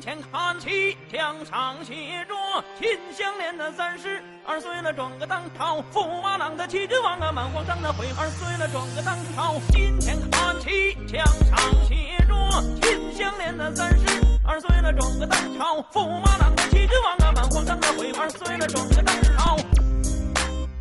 [0.00, 2.34] 前看齐，墙上写着
[2.78, 9.54] “秦香莲的三十二岁了，转个当朝，驸马郎的齐君王啊，满皇上的回二岁了，转个当朝。
[9.70, 12.34] 金前看齐，墙上写着
[12.82, 14.04] “秦香莲的三十
[14.44, 19.56] 二岁了，转个当朝，驸马郎的齐君王啊，满皇上的回二岁了，转个当朝。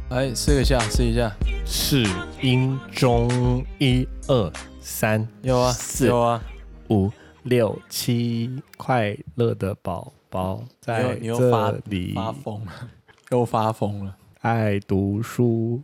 [0.10, 1.32] 哎，试一下，试一下，
[1.66, 2.06] 是
[2.42, 6.42] 音中一二三有啊，四有啊，
[6.90, 7.12] 五
[7.46, 12.72] 六七，快乐的宝宝你在这里，发疯了，
[13.30, 15.80] 又发疯了爱读书，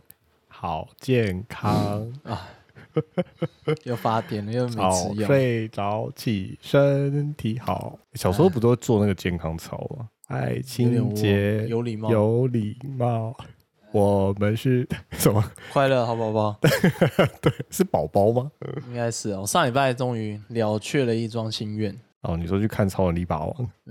[0.48, 2.48] 好健康，啊！
[3.84, 5.26] 又发癫了，又没早吃药。
[5.28, 7.96] 睡早起身体好。
[8.14, 10.08] 小时候不都做那个健康操吗？
[10.26, 13.36] 爱清洁，有礼貌有礼貌。
[13.92, 15.42] 我们是 什么？
[15.72, 16.58] 快乐好宝宝，
[17.40, 18.50] 对，是宝宝吗？
[18.88, 19.46] 应该是哦。
[19.46, 23.48] 上礼拜终于了却了一桩心愿，哦，你说去看《超人力霸王》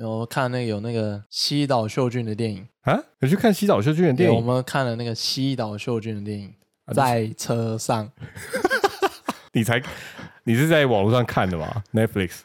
[0.07, 2.99] 我看那个有那个西岛秀俊的电影，啊？
[3.19, 4.45] 有去看西岛秀俊的电影，我影？
[4.47, 6.53] 们看了那个西岛秀俊的电影，
[6.85, 8.09] 啊在车上。
[9.53, 9.81] 你才，
[10.45, 12.39] 你是在网络上看的吗？Netflix？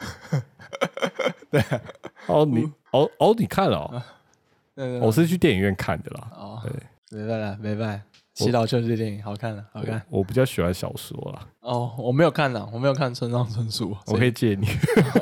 [1.51, 1.63] 对。
[2.27, 4.03] 哦，你哦哦，你看了哦？
[4.75, 6.29] 嗯我是去电影院看的啦。
[6.35, 6.73] 哦，对，
[7.11, 8.05] 没办法，没办法。
[8.35, 10.03] 西岛秀俊的电影好看了，好看。
[10.11, 13.97] 我比较喜欢小说啦，哦，我没有看呢，我没有看村上春树。
[14.09, 14.67] 我可以借你。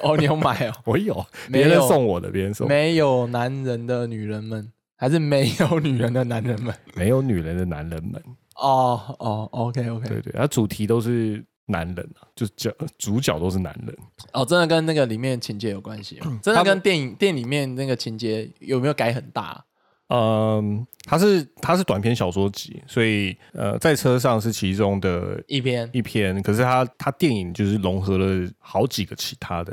[0.03, 0.73] 哦，你有买哦？
[0.85, 2.67] 我有，别人送我的，别人送。
[2.67, 6.75] 没有男人的女人们，还是没有女人的男人们？
[6.97, 8.21] 没有女人的男人们，
[8.57, 13.97] 哦哦，OK OK，对对，它主题都是男人啊，就是角主角都是男人。
[14.33, 19.65] 哦，真的跟那个里面情节有关系哦， 真的跟电影电影里面那个情节有没有改很大？
[20.09, 29.73] 嗯，它是它是短篇小说集，所以呃，在车上是其中的一篇一篇，可是它它电影就是融合了好几个其他的，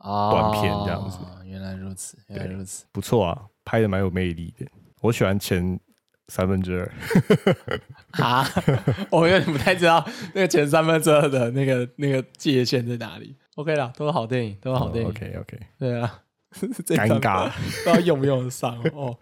[0.00, 1.18] 哦短片这样子。
[1.46, 2.84] 原来如此，原来如此。
[2.92, 4.66] 不错啊，拍的蛮有魅力的。
[5.00, 5.80] 我喜欢前
[6.28, 8.46] 三分之二， 啊，
[9.10, 13.34] 我有点不太知道那个前三分之二的那个那个界限在哪里。
[13.56, 15.10] OK 啦，都是好电影，都是好电影。
[15.10, 16.20] OK OK，对啊，
[16.86, 19.16] 尴尬不知道用不用得上哦。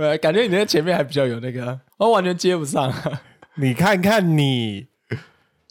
[0.00, 2.90] 对，感觉你在前面还比较有那个，我完全接不上。
[3.56, 4.86] 你看看你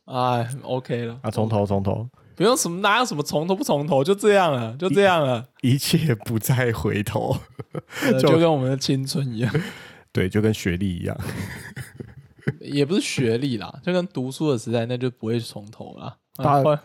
[0.06, 7.36] 哎，OK 了，啊，从头从头，不用什么，哪有什么从头不从头，就这样了，就这样了，一切不再回头。
[8.04, 9.52] 呃就跟我们的青春一样，
[10.14, 11.18] 对，就跟学历一样。
[12.62, 16.18] 也不是学历啦，就跟读书的时代，那就不会从头啦。
[16.36, 16.80] 啊大欢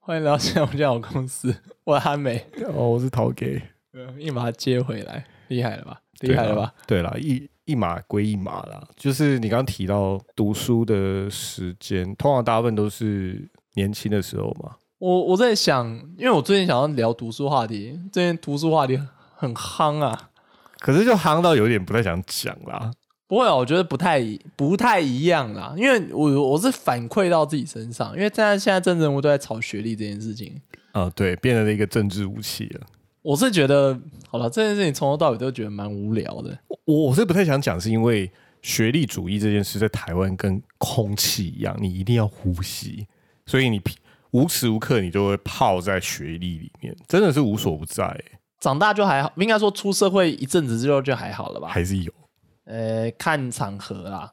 [0.00, 3.60] 欢迎来到现在我们家好公司，我是汉美，哦，我是陶给，
[3.92, 6.00] 呃一马接回来，厉害了吧？
[6.20, 6.72] 厉害了吧？
[6.86, 8.82] 对啦，一一码归一码啦。
[8.96, 14.76] 就是你刚刚提到读书的时间，通常大部分都是年轻的时候嘛。
[14.98, 18.98] 我我在想，因为我最近想要聊读书话题，最近读书话题
[19.34, 20.30] 很夯啊。
[20.78, 22.90] 可是就夯到有点不太想讲啦。
[23.28, 24.22] 不会啊，我觉得不太
[24.54, 30.60] 不太一样啦，因为我我是反馈到自己身上，因为现在现在政治人物都在炒学历这件事情，
[30.92, 32.86] 啊、对，变成了一个政治武器了。
[33.26, 33.98] 我是觉得
[34.28, 36.56] 好了，这件事情从头到尾都觉得蛮无聊的。
[36.84, 38.30] 我我是不太想讲，是因为
[38.62, 43.04] 学历主义这件事在台湾跟空气一样，你一定要呼吸，
[43.44, 43.96] 所以你平
[44.30, 48.24] 无时无刻你就会泡在学历里面，真的是无所不在、欸
[48.60, 51.68] 长大就还好，应该说出社会一阵子之后就还好了吧？
[51.68, 52.12] 还是有。
[52.64, 54.32] 呃，看场合啦。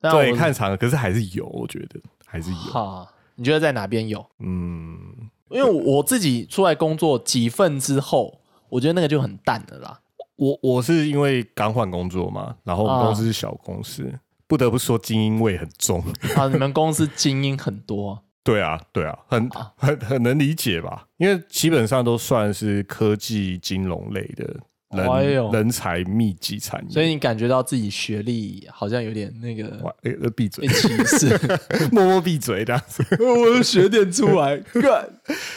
[0.00, 2.56] 但我对，看场合，可是还是有，我觉得还是有。
[2.56, 4.24] 好，你觉得在哪边有？
[4.40, 10.00] 嗯，因为我自己出来工作几份之后，我觉得那个就很淡了啦。
[10.36, 14.12] 我我是因为刚换工作嘛，然后我们啊公司是小公司，
[14.48, 16.02] 不得不说精英味很重。
[16.34, 21.06] 啊，你们公司精英很多，对啊，对啊，很啊很很能理解吧？
[21.18, 24.60] 因为基本上都算是科技金融类的
[24.96, 31.38] 人、哎人才密集产业，所以你感觉到自己学历好像有点那个闭嘴被，歧视。
[31.92, 33.04] 默默闭嘴这样子。
[33.20, 35.08] 我的学点出来， 干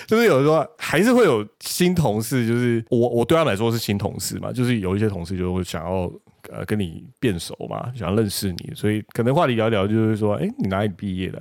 [0.06, 6.12] 就是有时候还是会有新同事，就是我我对他们来说是新同事嘛，就是有一些同事就会想要
[6.52, 11.38] 呃跟你变熟嘛，想要认识你，所以可能话题聊一聊，就是说，哎、你哪里毕业的？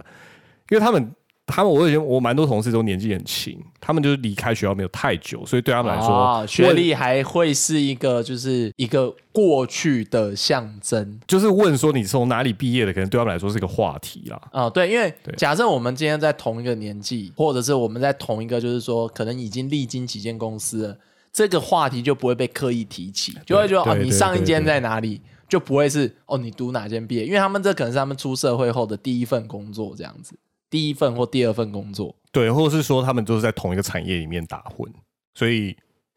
[0.71, 1.11] 因为他们
[1.47, 14.41] 他们我以前我蛮多同事都年纪很轻，他们就是离开学校没有太久，所以对他们来说，啊，学历还会是一个就是一个过去的象征就是问说你从哪里毕业的，可能对他们来说是个话题啦。
[14.51, 14.69] 啊。
[14.69, 20.99] 对，因为假设我们今天在同一个年纪，或者是我们在同一个，就是说可能已经历经几间公司了，
[21.33, 30.37] 这个话题就不会被刻意提起，就会觉得哦，你上一间在哪里，就不会是哦，你读哪间毕业，因为他们这可能是他们出社会后的第一份工作，这样子，
[30.71, 32.15] 第一份或第二份工作。
[32.33, 34.93] 对，或者是说他们都是在同一个产业里面打混，
[35.35, 35.75] 所以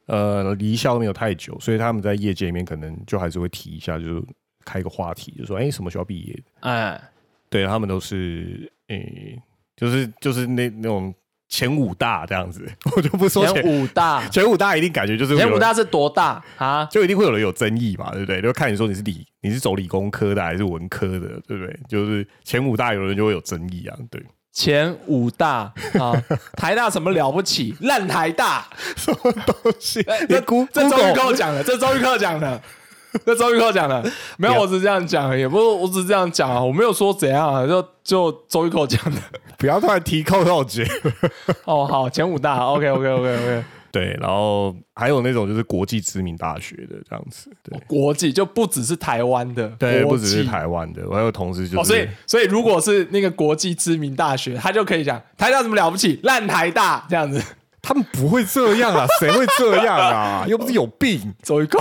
[0.08, 4.24] 呃离校没有太久，所以他们在业界里面可能就还是会提一下，就是
[4.66, 6.44] 开个话题，就说哎、什么学校毕业的？
[6.62, 7.02] 哎，
[7.50, 9.42] 对他们都是诶、
[9.78, 11.14] 就是就是那那种
[11.48, 16.84] 前五大这样子， 我就不说前前五大， 前五大一定感觉就是前五大是多大啊？
[16.88, 18.42] 就一定会有人有争议嘛，对不对？
[18.42, 21.80] 就看你说你是理你是走理工科的还是文科的，对不对？
[21.88, 26.14] 就是前五大有人就会有争议啊，对，前五大啊，
[26.58, 27.76] 台大什么了不起？
[27.82, 28.66] 烂台大，
[28.96, 30.06] 什么东西？
[30.28, 32.62] 这 Go- 这周玉蔻讲的，这周玉扣讲的，
[33.26, 34.04] 这周玉扣讲的，
[34.38, 39.22] 没有，我只是这样讲，也不是，我只是这样讲啊，我没有说怎样啊，就就周玉蔻讲的。
[39.58, 40.88] 不要突然提扣扣姐。
[41.66, 57.42] 哦，好，前五大，OK OK OK OK，对，然后还有那种就是国际知名大学的这样子，对国际就不只是台湾的，对，不只是台湾的，我还有同事就是，哦，所以所以如果是那个国际知名大学，他就可以讲台大怎么了不起，烂台大这样子。
[57.82, 60.46] 他们不会这样啊，谁会这样啊？
[60.46, 61.80] 又不是有病，周玉蔻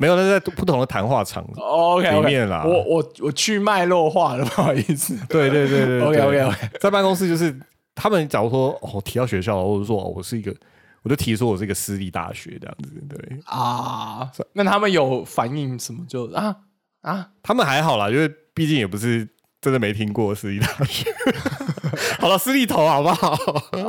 [0.00, 1.46] 没有，那是在不同的谈话场。
[1.54, 5.16] ，OK 里 OK，面啦我我我去脉络化了，不好意思。
[5.28, 7.56] 对对对对 OK，OK，OK 在办公室就是
[7.94, 10.54] 他们假如说哦提到学校，或者说、哦、我是一个，
[11.02, 16.56] 我就提说我是一个私立大学这样子，对啊，那他们有反应什么就啊
[17.02, 19.28] 啊，他们还好啦，因为毕竟也不是
[19.60, 21.12] 真的没听过私立大学。
[22.18, 23.30] 好了，私立头好不好？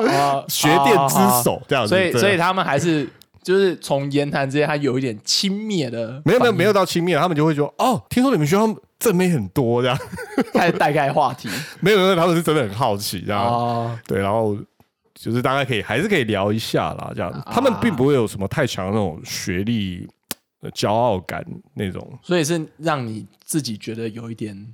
[0.07, 3.07] 啊学电之首这样子，所以所以他们还是
[3.44, 8.66] 就是从言谈之间，他有一点轻蔑的，没有没有没有，到轻蔑，他们就会说哦，听说你们学校
[8.98, 9.98] 正妹很多这样，
[10.54, 11.50] 开始带开话题。
[11.81, 13.44] 没有没有，他们是真的很好奇这样。
[13.45, 14.00] 哦。
[14.07, 14.57] 对，然后
[15.13, 17.44] 就是大概可以还是可以聊一下啦，这样。
[17.51, 20.07] 他们并不会有什么太强的那种学历
[20.62, 24.74] 的骄傲感那种，所以是让你自己觉得有一点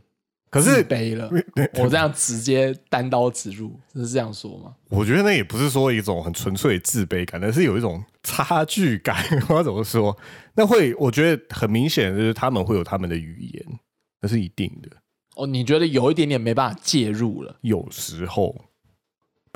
[0.50, 1.30] 可是自卑了。
[1.76, 4.74] 我这样直接单刀直入，是这样说吗？
[4.90, 9.24] 我觉得那也不是说一种很纯粹的自卑感，而是有一种差距感。
[9.50, 10.18] 我要怎么说？
[10.56, 13.66] 那会我觉得很明显，就是他们会有他们的语言，
[14.22, 14.90] 那是一定的。
[15.36, 18.56] 哦，你觉得有一点点没办法介入了，有时候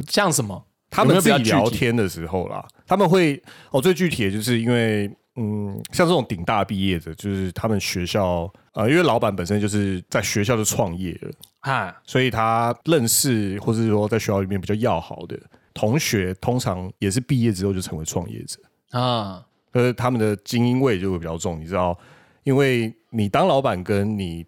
[0.07, 0.65] 像什么？
[0.89, 3.41] 他们自己聊天的时候啦，他们会
[3.71, 11.31] 哦，最具体的就是因为嗯，像这种顶大毕业的，就是他们学校呃，因为老板本身就是在学校就创业了，
[11.61, 15.39] 啊，所以他认识或是说在学校里面比较要好的
[15.73, 18.59] 同学，通常也是毕业之后就成为创业者。
[18.91, 21.97] 啊，呃，他们的精英味就会比较重，你知道，
[22.43, 24.45] 因为你当老板跟你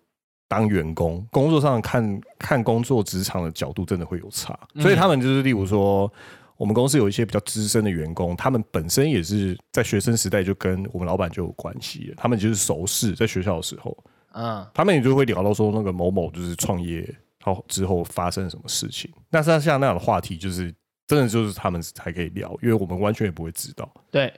[0.48, 6.12] 当员工，工作上看看工作职场的角度真的会有差，所以他们就是例如说，
[6.58, 13.98] 我们公司有一些比较资深的员工，他们本身也是在学生时代就跟我们老板就有关系，他们就是熟识，在学校的时候，
[14.34, 17.14] 嗯，他们也就会聊到说那个某某就是创业
[17.44, 20.74] 后之后发生什么事情，那像像那样的话题，就是
[21.08, 23.88] 真的就是他们才可以聊，因为我们完全也不会知道。
[24.10, 24.34] 对，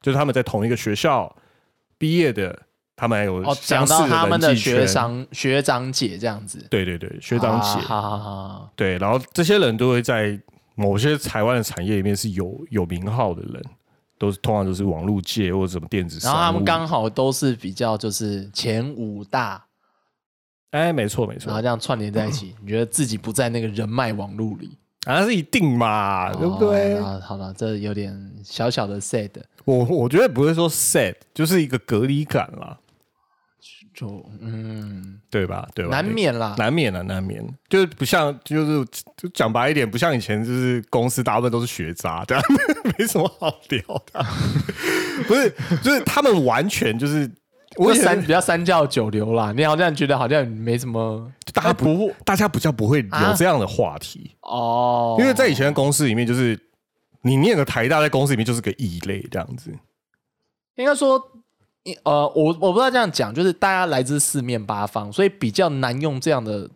[0.00, 1.34] 就是他们在同一个学校
[1.96, 2.56] 毕业的，
[2.94, 10.38] 他们还有哦，讲到他们的学长学长姐这样子，对对对，学长姐，啊好好好，对，然后这些人都会在
[10.74, 13.64] 某些台湾的产业里面是有有名号的人，
[14.18, 19.64] 都是通常都是网络界或者什么电子商务，然后他们刚好都是比较就是前五大，
[20.70, 21.48] 哎，没错没错。
[21.48, 26.94] 然后，这样串联在一起，你觉得自己不在那个人脉网络里，啊，那是一定嘛，对不对？
[26.98, 29.30] 哦啊，好了，这有点小小的 sad，
[29.64, 32.78] 我我觉得不会说 sad，就是一个隔离感啦，
[33.94, 35.68] 就嗯，对吧？
[35.74, 35.90] 对吧？
[35.90, 42.42] 难免啦，难免啊，难免，就是不像，就是就讲白一点，不像以前，就是公司大部分都是学渣，这样
[42.98, 43.80] 没什么好聊
[44.12, 44.24] 的。
[45.28, 47.30] 不是，就是他们完全就是，
[47.76, 56.58] 我三比较三教九流啦，你好像觉得好像没什么，大家不大家比较不会啊有这样的话题，哦，因为在以前的公司里面，就是
[57.20, 59.70] 你念个台大，在公司里面就是个异类这样子。
[60.76, 61.22] 应该说，
[62.04, 66.70] 呃，我我不知道这样讲，就是大家来自四面八方，所以比较难用这样的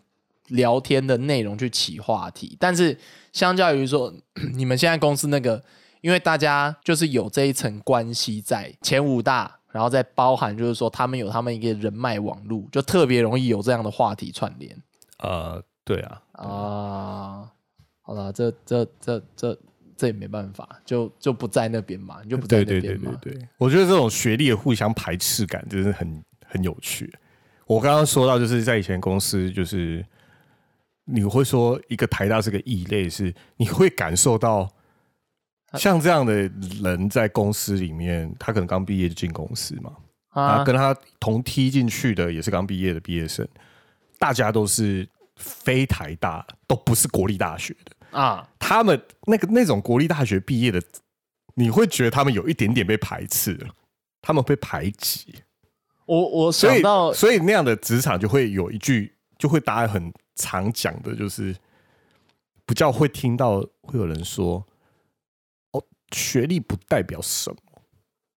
[0.49, 2.57] 聊天的内容去起话题。
[2.59, 2.99] 但是
[3.33, 4.13] 相较于说，
[4.55, 5.63] 你们现在公司那个，
[6.01, 14.77] 因为大家就是有这一层关系在前五大，然后再包含就是说他们有他们一个人脉网路，就特别容易有这样的话题串联
[15.19, 17.53] 呃，对啊，啊。
[18.03, 19.59] 好了，这这这这
[19.97, 23.19] 这也没办法，就就不在那边嘛，你就不在对对那边嘛。
[23.23, 27.13] 对对对，我觉得这种学历的互相排斥感真的很很有趣。
[27.67, 30.05] 我刚刚说到，就是在以前公司，就是
[31.05, 34.69] 你会说一个台大是个异类，是你会感受到
[35.73, 36.49] 像这样的
[36.83, 39.93] 人在公司里面，他可能刚毕业就进公司嘛，
[40.29, 43.47] 啊，啊，跟他同梯进去的也是刚毕业的毕业生，
[44.19, 47.96] 大家都是非台大，都不是国立大学的。
[48.11, 50.83] 啊，他们那个那种国立大学毕业的
[51.55, 53.75] 你会觉得他们有一点点被排斥了，
[54.21, 55.35] 他们被排挤，
[56.05, 61.55] 我我所以想到所以那样的职场就会有一句，就会大家很常讲的，就是
[62.65, 64.67] 比较会听到会有人说，
[65.73, 65.83] 哦，
[66.13, 67.57] 学历不代表什么。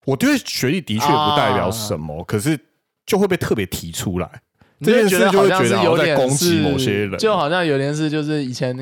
[0.05, 2.59] 我觉得学历的确不代表什么，可是
[3.05, 4.41] 就会被特别提出来。
[4.81, 8.75] 这件事就会觉得好像在攻击某些人，就好像有点是就是以前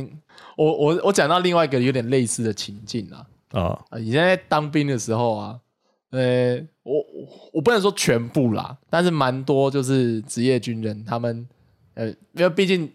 [0.55, 5.55] 我我我讲到另外一个有点类似的情境啊啊，啊，以前在当兵的时候啊，
[6.11, 11.47] 呃，我我我不能说全部啦，但是蛮多就是职业军人，他们
[11.95, 12.89] 呃，因为毕竟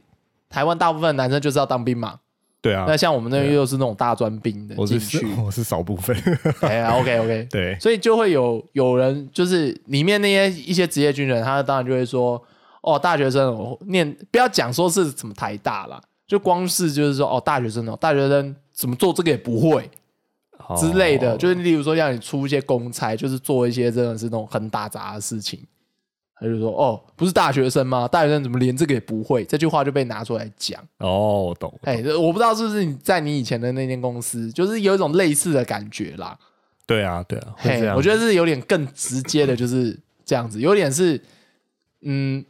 [0.49, 2.19] 台湾大部分男生就是要当兵嘛，
[2.61, 2.85] 对啊。
[2.87, 6.17] 那，像我们那边又是那种大专兵的我进是去，我是少部分，
[6.61, 12.43] 哎，OK OK， 对，所以就会有有人就是里面那些一些职业军人，他当然就会说，
[12.83, 19.91] 哦，大学生我念不要讲说是什么台大啦，就光是就是说哦，大学生哦，大学生怎么做这个也不会
[20.79, 25.59] 之类的，哦就是例如说让你出一些公差，就是做一些真的是那种很打杂的事情。
[26.35, 28.09] 他就说：“哦，不是大学生吗？
[28.09, 30.83] 大学生怎么连这个也不会？”这句话就被拿出来讲。
[30.99, 36.37] 哦，我懂，哎、我不知道是不是你在你以前的那间公司，就是有一种类似的感觉啦。
[36.85, 41.23] 对啊，对啊，会嘿我觉得是有点更直接的，就是这样子，有点是，
[42.01, 42.45] 嗯，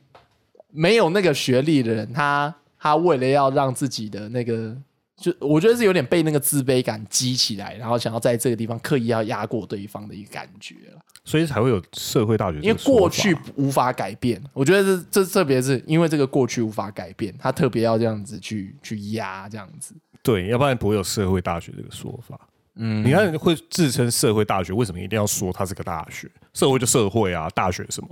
[0.72, 4.76] 没有那个学历的人，他他为了要让自己的那个，
[5.16, 11.00] 就我觉得是有点被那个自卑感激起来，然后想要在这个地方刻意要压过对方的一个感觉了。
[11.24, 19.94] 所以才会有社会大学因为过去无法改变，我觉得这这特别是因为这个过去无法改变，他特别要这样子去去压这样子。
[20.20, 22.40] 对，要不然不会有社会大学这个说法。
[22.74, 26.28] 嗯，你看会自称社会大学，为什么一定要说它是个大学？
[26.54, 28.08] 社会就社会啊，大学什么？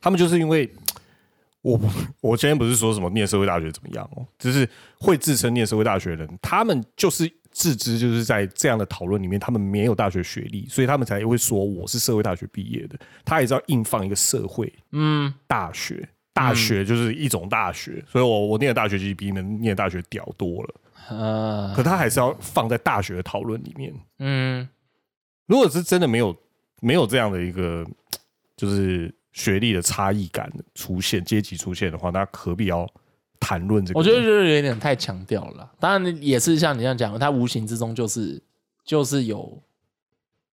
[0.00, 0.70] 他们就是因为
[1.62, 1.88] 我不
[2.20, 12.98] 我今天不是说什么念社会大学怎么样哦，只是会自称念社会大学的人，他们就是自知就是在这样的讨论里面，他们没有大学学历，所以他们才会说我是社会大学毕业的。
[13.24, 20.74] 他也是要硬放一个社会嗯，大学，大学就是一种大学，所以我我念的大学其实比你们念的大学屌多了。
[21.10, 23.92] 呃，可他还是要放在大学的讨论里面。
[24.18, 24.68] 嗯，
[25.46, 26.34] 如果是真的没有
[26.80, 27.86] 没有这样的一个
[28.56, 32.86] 就是学历的差异感出现、阶级出现的话，那何必要
[33.40, 33.98] 谈论这个？
[33.98, 35.72] 我觉得就是有点太强调了啦。
[35.80, 38.40] 当然也是像你这样讲，它无形之中就是
[38.84, 39.62] 就是有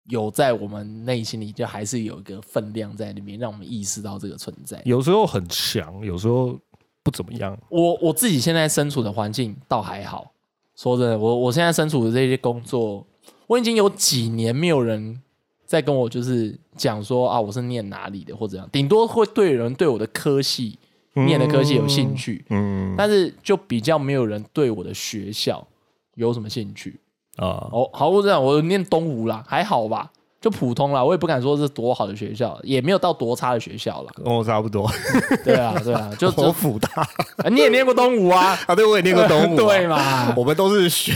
[0.06, 4.82] 有在我们内心里就还是有一个分量在里面，让我们意识到这个存在。
[4.86, 6.58] 有时候很强，有时候
[7.04, 7.58] 不怎么样。
[7.70, 10.32] 我我自己现在身处的环境倒还好，
[10.76, 13.06] 说真的，我我现在身处的这些工作，
[13.46, 15.22] 我已经有几年没有人
[15.70, 20.80] 在跟我就是讲说啊，我是念哪里的或者怎样，顶多会对人对我的科系
[21.14, 22.96] 念的科系有兴趣，嗯。
[22.98, 25.68] 但是就比较没有人对我的学校
[26.16, 27.00] 有什么兴趣。
[27.36, 34.12] 啊，哦，好，我这样，我念东吴啦，还好吧，就普通啦，我也不敢说是多好的学校，也没有到多差的学校了。
[34.16, 34.90] 跟我差不多。
[35.44, 37.02] 对啊，对啊，就 我就辅大
[37.38, 38.58] 啊你也念过东吴啊？
[38.66, 40.34] 啊，对，我也念过东吴啊，对嘛？
[40.38, 41.14] 我们都是学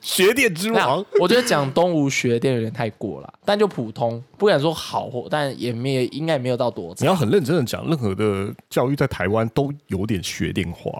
[0.00, 1.04] 学电之王。
[1.20, 7.00] 我觉得讲东吴学店有点太过了，但就普通，不敢说好或，但也没有应该没有到多差。
[7.00, 10.92] 你要很认真的讲，任何的教育在台湾都有点学电化，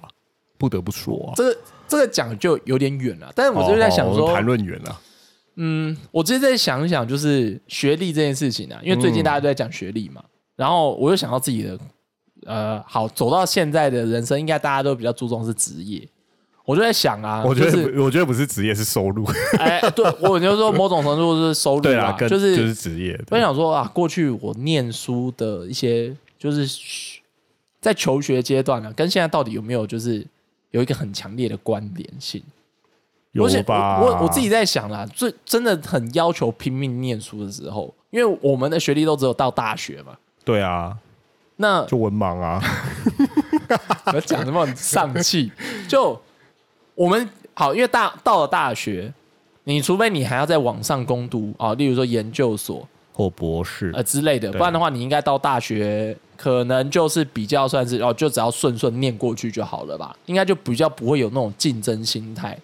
[0.58, 1.34] 不得不说啊。
[1.36, 5.00] 这个这个讲就有点远了，但是我就是在想说，哦谈论远了。
[5.62, 10.24] 嗯，我直接在想一想，就是学历这件事情啊，因为最近大家都在讲学历嘛，
[10.56, 11.78] 然后我又想到自己的，
[12.46, 16.08] 呃，好走到现在的人生，应该大家都比较注重是职业，
[16.64, 19.22] 我就在想啊，我觉得就是不，我觉得不是职业，是收入。
[19.60, 23.20] 哎，对我就说某种程度是收入啊，，就是就是职业。
[23.30, 26.66] 我想说啊，过去我念书的一些，就是
[27.82, 30.26] 在求学阶段呢、跟现在到底有没有就是
[30.70, 32.42] 有一个很强烈的关联性？
[33.32, 34.00] 有吧？
[34.00, 40.96] 我我我自己在想啦，最真的很要求拼命念书的时候，因为我们的学历都只有到大学嘛，对啊，
[41.56, 42.60] 那就文盲啊。
[44.12, 45.52] 我讲什么很丧气？
[45.86, 46.20] 就
[46.96, 49.12] 我们好，因为大到了大学，
[49.62, 62.58] 你除非你还要在网上攻读啊，例如说研究所，或博士呃之类的，不然的话，你应该到大学可能就是比较算是哦，就只要顺顺念过去就好了吧，应该就比较不会有那种竞争心态。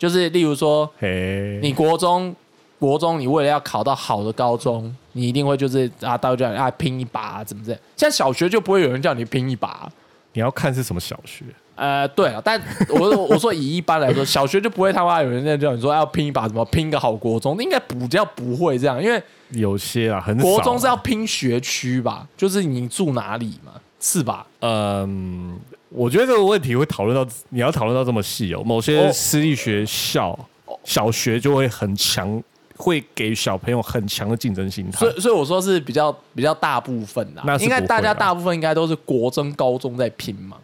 [0.00, 2.34] 就是例如说，嘿，你国中
[2.78, 7.78] 国中你为了要考到好的高中，你一定会就是啊，到叫你啊拼一把、啊，怎么怎？
[7.94, 9.92] 现在小学就不会有人叫你拼一把啊、
[10.32, 20.34] 你要看是什么小学，呃，对了，但我我说以一般来说，小学就不会他妈有人在叫你说要拼一把，怎么拼个好国中，应该比较不会这样，因为有些啊，很。
[20.38, 24.46] 国中是要拼学区吧，就是你住哪里嘛，是吧？
[24.60, 28.62] 嗯，我觉得这个问题会讨论到，你要讨论到这么细哦。
[28.64, 30.38] 某些哦私立学校
[30.84, 32.42] 小学就会很强，
[32.76, 35.10] 会给小朋友很强的竞争心态所。
[35.10, 40.56] 以所以我说是比较比较大部分啦，那是应该大家大部分应该都是国中、高中在拼嘛。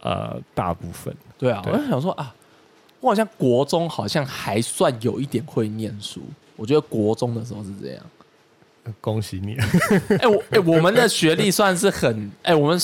[0.00, 2.34] 呃，大部分对啊，对我就想说啊，
[3.00, 6.20] 我好像国中好像还算有一点会念书，
[6.56, 8.02] 我觉得国中的时候是这样。
[9.00, 9.56] 恭喜你，
[10.18, 12.78] 哎、我哎、我们的学历算是很哎、我们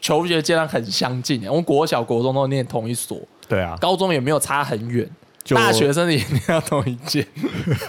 [0.00, 5.08] 求学阶段很相近，我们国小、国中都念同一所，对啊，高中也没有差很远，
[5.48, 7.26] 大学生也念到同一届。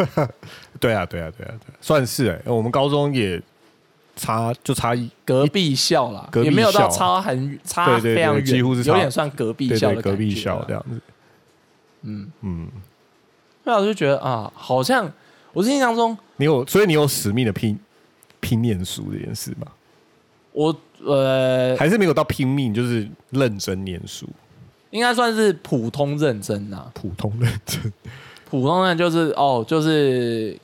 [0.80, 3.42] 对啊，对啊，对啊，对啊，算是哎、我们高中也
[4.16, 11.00] 差就差一隔壁校啦，隔壁也没有到差很差非常远，几乎是差有点算隔壁校的隔壁校这样子，
[12.02, 12.68] 嗯，嗯，
[13.64, 15.10] 那我就觉得啊，好像
[15.54, 17.80] 我是印象中，你有所以你有使命的拼
[18.40, 19.68] 拼念书这件事吗？
[20.52, 24.28] 我呃，还是没有到拼命，就是认真念书，
[24.90, 27.94] 应该算是普通认真呐、普通认真。
[28.50, 30.58] 普通人就是哦，就是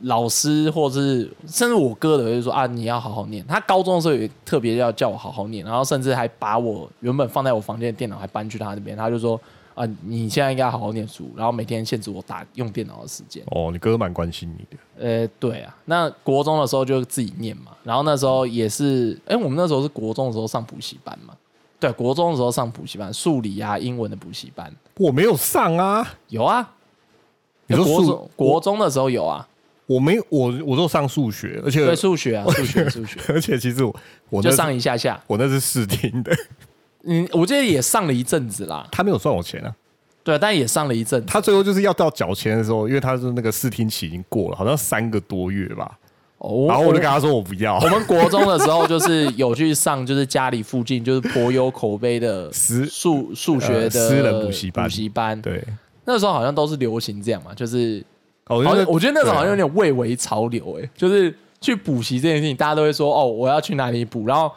[0.00, 3.44] 老师或者是甚至我哥的就说啊，你要好好念。
[3.46, 9.40] 他高中的时候也特别要叫我好好念，然后甚至还把我原本放在我房间的电脑还搬去他那边，他就说
[9.74, 13.42] 啊，你现在应该好好念书，然后每天限制我打用电脑的时间。
[13.46, 14.82] 哦，你哥蛮关心你的。
[14.98, 21.34] 呃，对啊，那国中的时候就自己念嘛，然后那时候也是，哎，我们那时候是国中的时候上补习班嘛，
[21.80, 24.72] 对，国中的时候上补习班，数理啊、英文的补习班。
[24.98, 26.74] 我没有上啊，有啊，
[27.66, 29.48] 你国中国中的时候有啊，
[29.86, 33.96] 我没我我都上数学，而且对，数学啊，数学，数学， 而且其实我
[34.28, 35.20] 我就上一下下。
[35.26, 36.32] 我那是试听的，
[37.04, 39.74] 嗯，我记得也上了一阵子啦，他没有赚我钱啊。
[40.24, 41.26] 对，但也上了一阵子。
[41.26, 45.98] 他最后就是要到缴钱的时候，因为他是那个试听期已经过了，好像三个多月吧。
[46.38, 55.40] 哦然后我就跟他说我不要我，们国中的时候， 就是有去上，就是家里附近就是颇有口碑的私数数学的呃私人补习班补习班。
[55.40, 55.64] 对，
[56.04, 58.04] 那时候好像都是流行这样嘛，就是
[58.46, 64.50] 哦，好像我觉得那时候好像有点蔚为潮流，哎，就是去补习这件事情，大家都会说哦，我要去哪里补，然后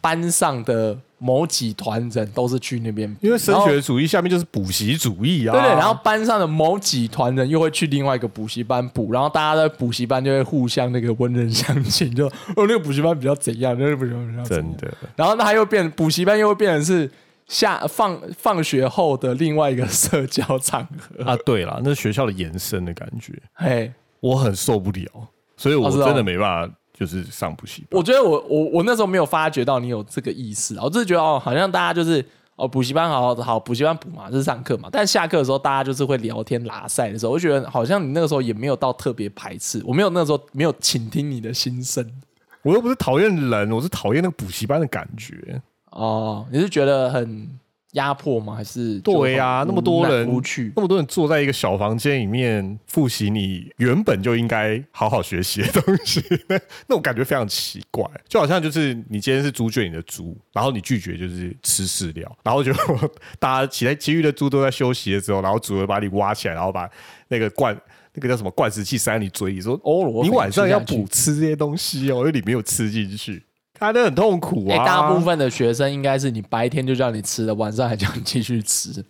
[0.00, 14.92] 班上的某几团人都是去那边，因为升学主义下面就是补习主义啊，对对，然后班上的某几团人又会去另外一个补习班补，然后大家在补习班就会互相那个温人相亲，就 哦那个补习班比较怎样，那个补习班比较真的。
[15.16, 17.10] 然后那他又变补习班又会变成是
[17.46, 27.98] 下放放学后的另外一个社交场合，啊，对了，那是学校的延伸的感觉，嘿，我很受不了，所以我真的没办法，就是上补习班。
[27.98, 32.24] 我觉得我我我那时候没有发觉到你有这个意识啊，我只是觉得哦，好像大家就是
[32.56, 42.04] 哦补习班好好好补习班补嘛，就是上课嘛，但下课的时候大家就是会聊天拉塞的时候，我就觉得好像你那个时候也没有到特别排斥，我没有那个时候没有倾听你的心声
[42.62, 45.62] 我又不是讨厌人，我是讨厌那个补习班的感觉。
[45.90, 47.48] 哦，你是觉得很
[47.96, 48.54] 压迫吗？
[48.54, 56.56] 还是对呀、那么多人无趣那么多人坐在一个小房间里面复习你原本就应该好好学习的东西， 那
[56.86, 62.72] 那种感觉非常奇怪，就好像就是你今天是猪圈里的猪，然后你拒绝就是吃饲料，然后就
[63.38, 66.88] 大家其他其余的猪都在休息的时候，然后主人把你挖起来，然后把
[67.28, 67.76] 那个罐
[68.12, 73.42] 那个叫什么灌食器塞你嘴里，说欧罗你晚上要补吃这些东西哦，因为你没有吃进去，
[73.78, 74.84] 看得很痛苦哎、啊。
[74.84, 79.04] 大部分的学生应该是你白天就叫你吃的，晚上还叫你继续吃，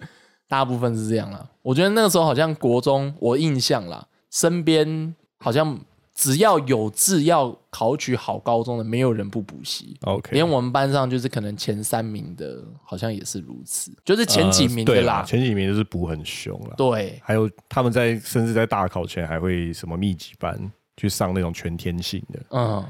[0.49, 1.47] 大部分是这样啦。
[1.63, 5.79] 我觉得那个时候好像国中，我印象啦，身边好像
[6.15, 9.97] 只要有志要考取好高中的，没有人不补习。
[10.03, 15.23] OK，连我们班上就是可能前三名的，好像也是如此，就是前几名呃对的啦。
[15.27, 16.75] 前几名就是补很凶了。
[16.77, 20.59] 对，还有他们在甚至在大考前还会什么密集班
[20.97, 22.41] 去上那种全天性的。
[22.51, 22.85] 嗯，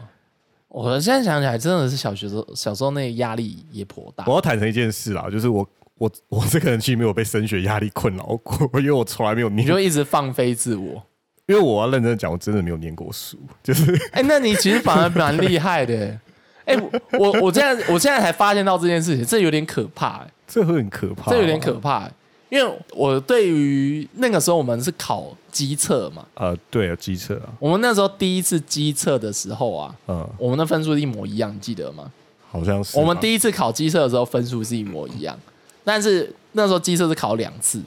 [0.82, 4.34] 我现在想起来，真的是小学时候小时候那个压力也颇大我。
[4.34, 11.02] 要坦诚一件事啦，就是我我我这个人其实没有被升学压力困扰过，因为我从来没有念，你就一直放飞自我。
[11.46, 16.18] 因为我要认真地讲，我真的没有念过书，就是哎、那你其实反而蛮厉害的。
[16.66, 22.12] 哎、我我我现在我现在才发现到这件事情，这有点可怕、哎这会很可怕，这有点可怕、哎
[22.48, 32.10] 因为我对于那个时候我们是考机测嘛，呃，对啊，机测啊，我们那时候第一次机测的时候啊，嗯，我们的分数一模一样，你记得吗？
[32.50, 32.96] 好像是。
[32.98, 35.38] 我们第一次考机测的时候分数是一模一样，
[35.82, 37.82] 但是那时候机测是考两次，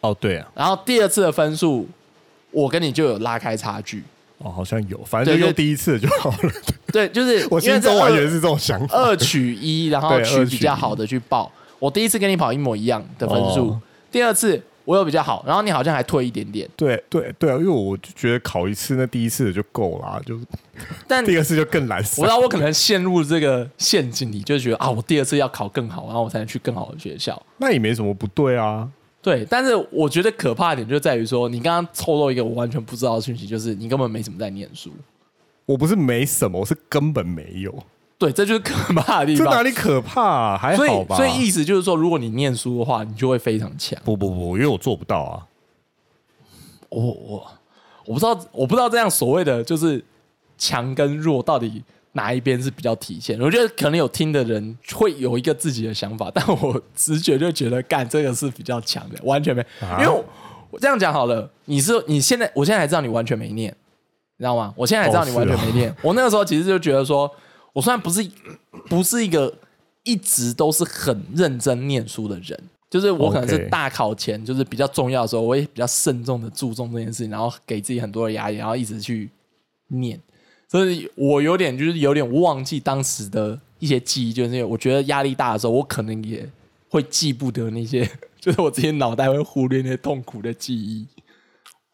[0.00, 1.86] 哦，对啊，然后第二次的分数
[2.50, 4.02] 我跟你就有拉开差距。
[4.38, 6.52] 哦，好像有，反正就就用第一次就好了。
[6.86, 8.96] 对，就是 我心中完全是这种想法。
[8.96, 11.52] 二取一，然后取比较好的去报。
[11.80, 20.38] 我第一次跟你跑一模一样的分数，哦第二次我有比较好，然后你好像还退一点点，对对对啊，因为我就觉得考一次那第一次的就够了，就
[21.06, 22.26] 但第二次就更难我死知。
[22.26, 27.40] 道我可能陷入这个陷阱里，就觉得啊，我第二次要考更好，然后我才能去更好的学校。
[27.58, 28.88] 那也没什么不对啊。
[29.22, 34.90] 对，但是我觉得可怕的点就在于说，你刚刚透露一个我完全不知道的讯息，就是你根本没什么在念书。
[35.66, 37.72] 我不是没什么，我是根本没有。
[38.20, 39.64] 对，这就是可怕的地这哪方。
[39.64, 40.58] 里可怕、啊？
[40.58, 41.16] 还所以，好吧？
[41.16, 43.98] 所以意思就是说，如果你念书的话，你就会非常强。
[44.04, 45.46] 不不不，因为我做不到啊。
[46.90, 47.46] 我我
[48.04, 50.04] 我不知道，我不知道这样所谓的就是
[50.58, 53.40] 强跟弱到底哪一边是比较体现。
[53.40, 59.62] 我觉得可能有听的人会有一个自己的想法，但我直觉就觉得干这个是比较强的，完全没。
[59.80, 60.22] 啊因为我
[60.72, 63.74] 我这样讲好了，你是你现在，我现在才知道你完全没念，
[64.36, 64.74] 你知道吗？
[64.76, 65.96] 我现在才知道你完全没念。
[66.02, 67.30] 我那个时候其实就觉得说，
[67.72, 68.28] 我虽然不是
[68.88, 69.52] 不是一个
[70.02, 79.30] 一直都是很认真念书的人，就是我可能是大考前就是比较重要的时候，我也比较慎重的注重这件事情，然后给自己很多的压力，然后一直去
[79.88, 80.20] 念。
[80.68, 86.48] 所以我有点就是有点忘记当时的一些记忆，就是因为我觉得压力大的时候，我可能也
[86.88, 88.08] 会记不得那些，
[88.40, 91.06] 就是我自己脑袋会忽略那些痛苦的记忆。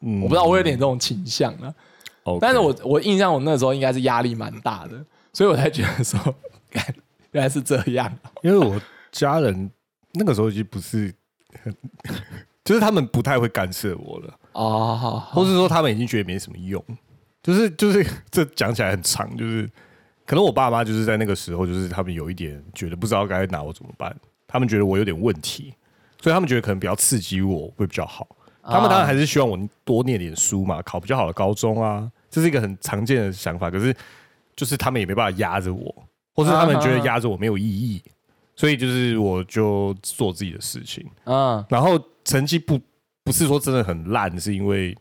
[0.03, 1.75] 嗯我不知道我有点这种倾向啊
[2.25, 5.03] ，OK 但是我我印象我那时候应该是压力蛮大的，
[5.37, 6.19] 所以我才觉得说，
[6.73, 6.83] 干
[7.33, 8.11] 原来是这样。
[8.43, 8.81] 因为我
[9.13, 9.71] 家人
[10.15, 11.13] 那个时候已经不是
[11.63, 11.77] 很，
[12.65, 16.83] 就是他们不太会干涉我了，哦，或是说他们已经觉得没什么用，
[17.43, 19.71] 就是就是这讲起来很长，就是
[20.25, 24.17] 可能我爸妈就是在那个时候，就是他们有一点觉得不知道该拿我怎么办，
[24.49, 25.75] 他们觉得我有点问题，
[26.19, 28.27] 所以他们觉得可能比较刺激我会比较好。
[28.63, 33.71] 他们当然还是希望我多念点书嘛，考比较好的高中啊，这是一个很常见的想法。
[33.71, 33.95] 可是
[34.57, 35.95] 就是他们也没办法压着我，
[36.35, 38.03] 或是他们觉得压着我没有意义，
[38.57, 41.07] 所以就是我就做自己的事情。
[41.25, 42.81] 嗯然后成绩不
[43.23, 44.97] 不是说真的很烂，是因为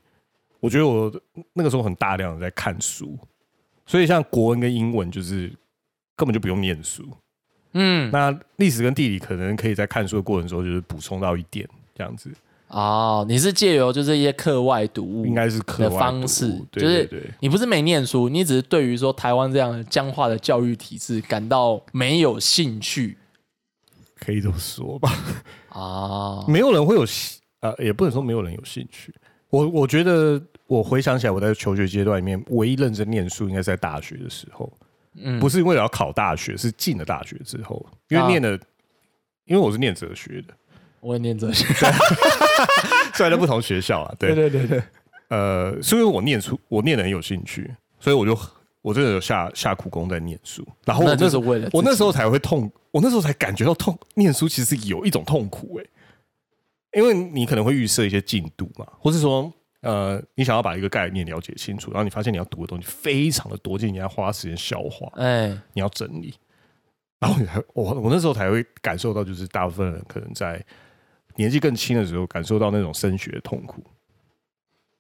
[0.59, 1.11] 我觉得我
[1.53, 3.17] 那个时候很大量的在看书，
[3.85, 5.51] 所以像国文跟英文就是
[6.15, 7.07] 根本就不用念书。
[7.73, 12.31] 嗯，那历史跟地理可能可以在看书的过程中就是补充到一点这样子，
[12.67, 23.17] 哦，你是借由就是一些课外读物，应该是课的外读方式物对就是你不是没念书，你只是对于说台湾这样的僵化的教育体制感到没有兴趣
[24.19, 25.11] 可以这么说吧。
[25.69, 26.43] 啊。
[26.47, 29.13] 没有人会有兴呃，也不能说没有人有兴趣。
[29.49, 34.71] 我我觉得我回想起来，我在求学阶段里面唯一认真念书，应该是在大学的时候。
[35.17, 38.51] 嗯不是为了要考大学，是进了大学之后，因为啊念的，
[39.45, 40.53] 因为我是念哲学的，
[41.05, 41.65] 我也念哲学，
[43.13, 44.83] 虽然在不同学校啊，对，对对对，
[45.29, 48.37] 呃，是因为我念书，我念的很有兴趣，所以我就
[48.81, 55.85] 我真的有下下苦功在念书，然后我那就是时候为了我那时候才会痛，我那时候才感觉到痛，念书其实有一种痛苦哎、
[56.99, 59.53] 因为你可能会预设一些进度嘛，或是说。
[59.81, 66.33] 呃，你想要把一个概念了解清楚，然后你发现你要读的东西非常的多，就你要花时间消化，哎，你要整理，
[67.19, 70.59] 然后你还我我那时候才会感受到，就是大部分人可能在
[71.35, 73.83] 年纪更轻的时候感受到那种升学的痛苦。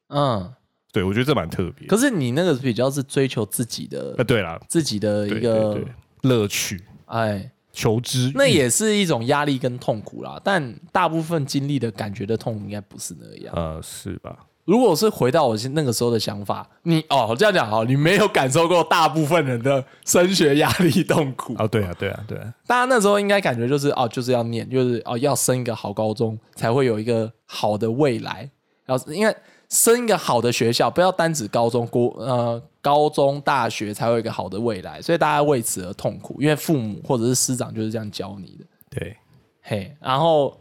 [0.09, 0.53] 嗯，
[0.91, 1.87] 对我觉得这蛮特别。
[1.87, 5.81] 可是你那个比较是追求自己的呃，对啦，自己的一个
[6.21, 10.39] 乐趣、哎，求知，那也是一种压力跟痛苦啦。
[10.43, 13.53] 但大部分经历的感觉的痛应该不是那样。
[13.55, 14.45] 呃是吧？
[14.65, 21.55] 如果是回到我那个时候的想法，你哦这样讲好，你没有感受过大部分人的升学压力痛苦。
[21.59, 28.49] 哦，对啊，对啊，对啊，大家那时候应该感觉就是哦，就是要念，就是哦要升一个好高中，才会有一个好的未来。
[28.85, 29.35] 然后因为
[29.69, 38.65] 升一个好的学校，不要单指高中、国呃高中、大学才会有一个好的未来，所以大家为此而痛苦，因为父母或者是师长就是这样教你的。
[38.89, 39.15] 对，
[39.61, 40.55] 嘿，然后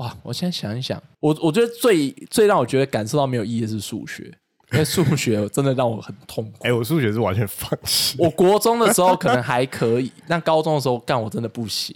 [0.00, 4.24] 哇，我现在想一想，我我觉得最最让我觉得感受到没有意义的是数学，
[4.72, 6.52] 因为数学 真的让我很痛苦。
[6.62, 8.16] 哎，我数学是完全放弃。
[8.18, 11.94] 我国中的时候可能还可以，但高中的时候干我真的不行。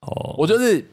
[0.00, 0.84] 哦，我就是，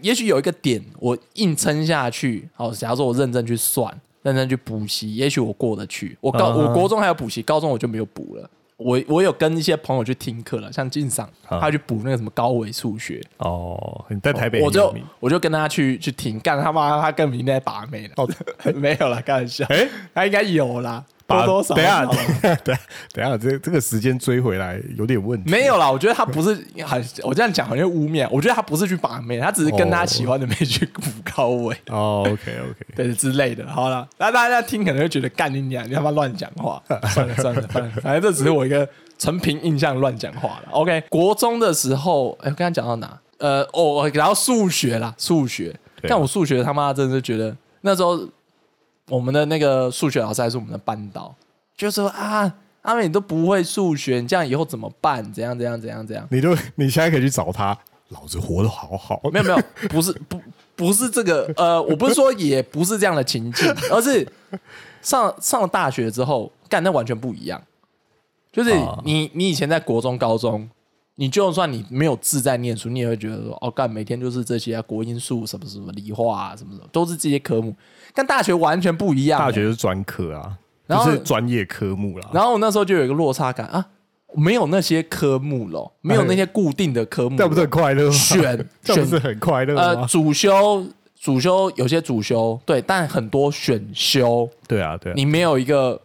[0.00, 6.16] 也许有一个点我硬撑下去，好，假如说我认真去算，认真去补习，也许我过得去。
[6.20, 8.48] 我高、我国中还有补习，高中我就没有补了。
[8.78, 18.28] 我我有跟一些朋友去听课了，像晋赏，嗯他去补那个什么高维数学，哦，你在台北我就我就跟他去去听，干他妈他根本应该把妹了，哦。
[18.76, 22.54] 没有了，开玩笑，哎他应该有啦，把多多少等 下，等下，
[23.12, 25.50] 等下，这这个时间追回来有点问题。
[25.50, 26.54] 没有啦，我觉得他不是，
[26.86, 31.02] 很我这样讲好像污蔑，我觉得他不是去把妹，他只是跟他哦喜欢的妹去补
[31.34, 31.76] 高位。
[31.88, 33.66] 哦，OK OK，对之类的。
[33.68, 36.82] 好了，那大家听可能会觉得干你娘，你他妈乱讲话。
[37.12, 38.88] 算了算了算了，反正这只是我一个
[39.18, 40.68] 纯凭印象乱讲话了。
[40.70, 43.18] OK，国中的时候，哎，我刚刚讲到哪？
[43.36, 45.70] 呃，哦，然后数学啦，数学。
[45.70, 48.16] 啊但我数学他妈真的是觉得那时候
[49.08, 51.34] 我们的那个数学老师还是我们的班导，
[51.76, 55.22] 就说啊，阿美你都不会数学，你这样以后怎么办？
[55.32, 56.26] 怎样怎样怎样怎样？
[56.30, 57.76] 你就你现在可以去找他，
[58.08, 59.20] 老子活得好好。
[59.32, 60.40] 没有没有，不是不
[60.76, 64.26] 不是这个，呃，我不是说也不是这样的情境， 而是
[65.02, 67.62] 上上了大学之后，干那完全不一样。
[68.50, 70.68] 就是啊你你以前在国中、高中，
[71.20, 77.74] 你就算你没有志在念书，你也会觉得说，哦，干每天就是这些啊，国英数什么什么理化啊，什么什么，都是这些科目。
[78.14, 82.30] 跟大学完全不一样、大学是专科啊，然后就是专业科目啦。
[82.32, 83.84] 然后我那时候就有一个落差感啊，
[84.36, 88.12] 没有那些科目了，没有那些固定的科目了，这不是很快乐吗？
[88.12, 90.06] 选 这样不是很快乐呃？
[90.06, 90.86] 主修
[91.20, 96.00] 主修有些主修对，但很多选修，对啊，对啊，你没有一个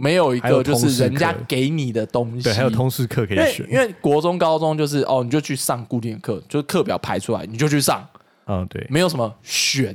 [0.00, 3.68] 没有一个就是人家课给你的东西，对，还有通识课可以选。
[3.70, 8.06] 因为国中高中就是哦，你就去上固定的课，就是课表排出来你就去上，
[8.46, 9.94] 嗯，对没有什么选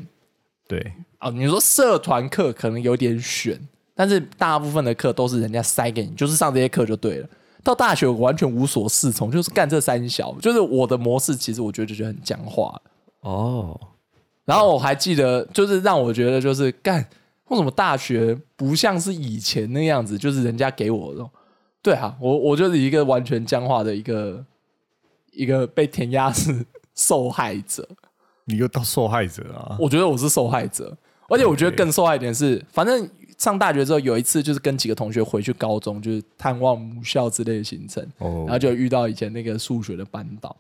[0.68, 1.32] 对，哦。
[1.32, 3.60] 你说社团课可能有点选，
[3.96, 7.28] 但是大部分的课都是人家塞给你，就是上这些课就对了。
[7.64, 12.80] 到大学我完全无所适从，就是干这三小，就是我的模式，其实我觉得就觉得很僵化。
[13.22, 13.80] 哦，
[14.46, 17.04] 然后我还记得，就是让我觉得就是干，
[17.50, 21.30] 为什么大学不像是以前那样子，就是人家给我的，
[21.82, 24.44] 对啊，我我就是一个完全僵化的一个
[25.32, 27.88] 一个被填鸭式 受害者，
[28.46, 29.78] 你又到受害者啊？
[29.80, 30.98] 我觉得我是受害者，
[31.30, 40.56] 而且我觉得更受害一点是，反正上大学之后有一次就是跟几个同学回去高中，就是探望母校之类的行程，哦然后就遇到以前那个数学的班导，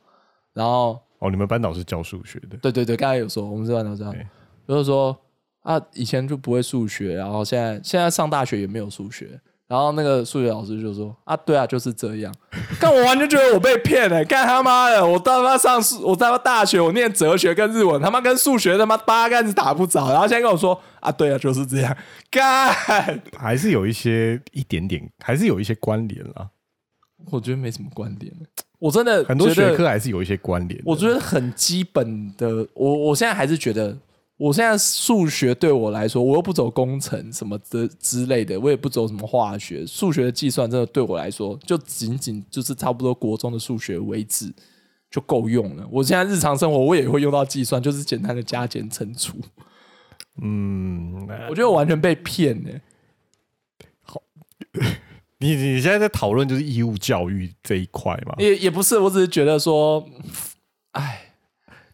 [0.54, 4.14] 然后哦，你们班导是教数学的，对对对，刚才有说我们是班导这样，
[4.68, 5.18] 就是说
[5.66, 9.28] 啊，以前就不会数学，然后现在现在上大学也没有数学，
[9.68, 12.32] 然后那个数学老师就说啊，对啊，就是这样。
[12.80, 15.04] 但我完全觉得我被骗了、干他妈的！
[15.04, 21.98] 我他妈上数，我他妈大学我念哲学跟日文，他妈跟数学他妈八竿子打不着，然后现在跟我说啊，对啊，就是这样，
[22.30, 22.72] 干！
[23.36, 26.50] 还是有一些一点点，还是有一些关联啦。
[27.32, 28.32] 我觉得没什么关联，
[28.78, 30.80] 我真的很多学科还是有一些关联。
[30.86, 33.98] 我觉得很基本的，我我现在还是觉得，
[34.38, 44.54] 我现在数学对我来说，我又不走工程什么的之类的，我也不走什么化学，数学的计算真的对我来说，就仅仅就是差不多国中的数学为止
[45.10, 45.88] 就够用了。
[45.90, 49.38] 我现在日常生活我也会用到计算，就是简单的加减乘除。
[50.42, 52.70] 嗯，我觉得我完全被骗呢、
[54.02, 54.22] 好
[55.40, 58.36] 你你现在在讨论就是义务教育这一块嘛？
[58.40, 60.06] 也也不是，我只是觉得说，
[60.92, 61.36] 哎，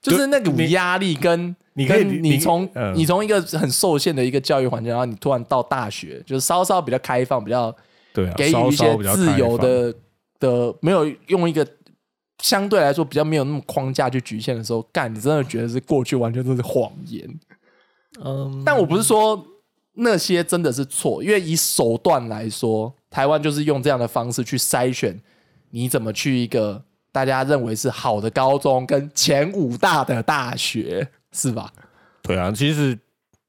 [0.02, 2.94] 就是那种压力跟你可以跟你你从嗯。
[2.96, 7.76] 你从一个很受限的一个教育环境，然后你突然到大学，就是稍稍比较开放，比较
[8.14, 9.94] 对啊，给予一些自由的
[10.40, 11.66] 的，没有用一个
[12.40, 17.28] 相对来说比较没有那么框架去局限的时候，干，你真的觉得是过去完全都是谎言。
[18.24, 19.46] 嗯，但我不是说
[19.94, 25.18] 那些真的是错，因为以手段来说，台湾就是用这样的方式去筛选
[25.70, 31.72] 你怎么去一个大家认为是好的高中跟前五大的大学，是吧？
[32.22, 32.98] 对啊，其实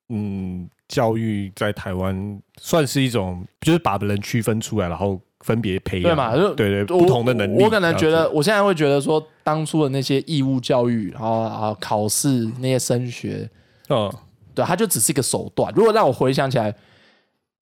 [0.09, 6.37] 嗯，教育在台湾算是一种，就是把人区分出来，然后分别培养，对嘛？
[6.37, 7.63] 就对对，不同的能力。
[7.63, 13.49] 我可能觉得，我现在会觉得说，当初的那些义务教育，然后啊考试那些升学，
[13.89, 14.13] 嗯，
[14.55, 15.73] 对，它就只是一个手段。
[15.75, 16.75] 如果让我回想起来，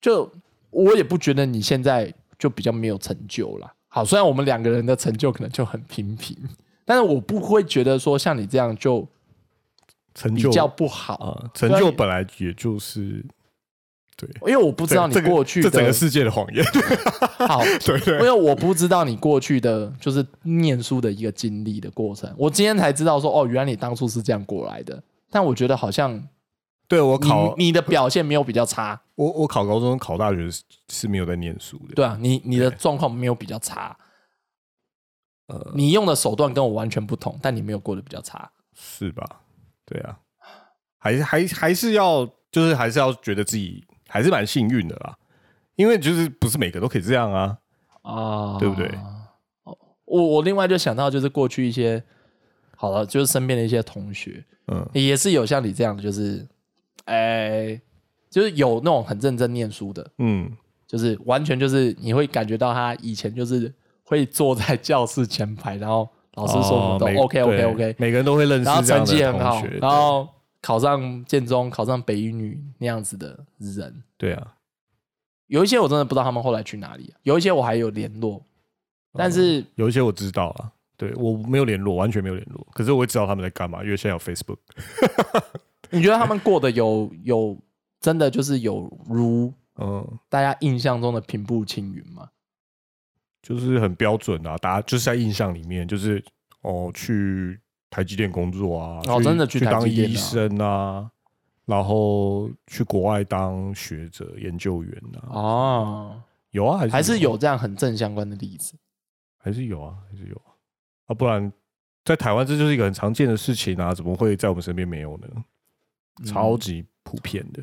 [0.00, 0.30] 就
[0.70, 3.72] 我也不觉得你现在就比较没有成就了。
[3.88, 6.36] 好，虽然我们两个人的成就可能就很平平，
[6.84, 9.06] 但是我不会觉得说像你这样就
[10.14, 13.24] 成就比较不好，啊，成就本来也就是
[14.16, 16.64] 对，因为我不知道你这个过去的这整个世界的谎言，
[17.48, 25.02] 好，对对因为我不知道你过去的就是念书的一个经历的过程，我今天才知道说哦，原来你当初是这样过来的。
[25.30, 26.26] 但我觉得好像
[26.88, 33.96] 对我考你你的表现没有比较差，我我考高中考大学是是没有在念书的，对啊，你你的状况没有比较差，
[35.46, 38.50] 呃，你用的手段跟我完全不同，但你没有过得比较差。
[38.74, 39.24] 是吧？
[39.90, 40.16] 对啊，
[40.98, 45.18] 还是还还是要就是还是要觉得自己还是蛮幸运的啦，
[45.74, 47.58] 因为就是不是每个都可以这样啊，
[48.02, 48.86] 啊，对不对？
[49.64, 52.02] 哦，我我另外就想到就是过去一些
[52.76, 56.46] 好了，就是身边的一些同学，嗯也是有像你这样的，就是，
[57.06, 57.80] 哎、
[58.30, 63.74] 就是有那种很认真念书的，嗯，就是完全就是你会感觉到他以前就是
[64.04, 70.28] 会坐在教室前排，然后老师说什么都哦 OK OK OK，每个人都会认识然后成绩很好，，然后
[70.62, 74.54] 考上建中，考上北一女那样子的人，对啊，
[75.48, 78.42] 有一些我真的不知道他们后来去哪里，有一些我还有联络，
[79.14, 84.58] 但是有一些我知道啊，对我没有联络，完全没有联络，可是我会知道他们在干嘛，因为现在有 Facebook，
[85.90, 87.58] 你觉得他们过得有有
[88.00, 92.28] 真的就是有如嗯，大家印象中的平步青云吗？
[93.42, 96.22] 就是很标准啊，大家就是在印象里面，就是
[96.62, 101.10] 哦去台积电工作啊，哦真的去去当医生啊，
[101.64, 108.74] 然后去国外当学者、研究员啊，哦，有啊，还是还是有这样很正相关的例子。
[109.38, 110.52] 还是有啊，还是有啊，
[111.06, 111.50] 啊，不然
[112.04, 115.28] 在台湾这就是一个很常见的事情啊，怎么会在我们身边没有呢？
[116.26, 117.62] 超级普遍的，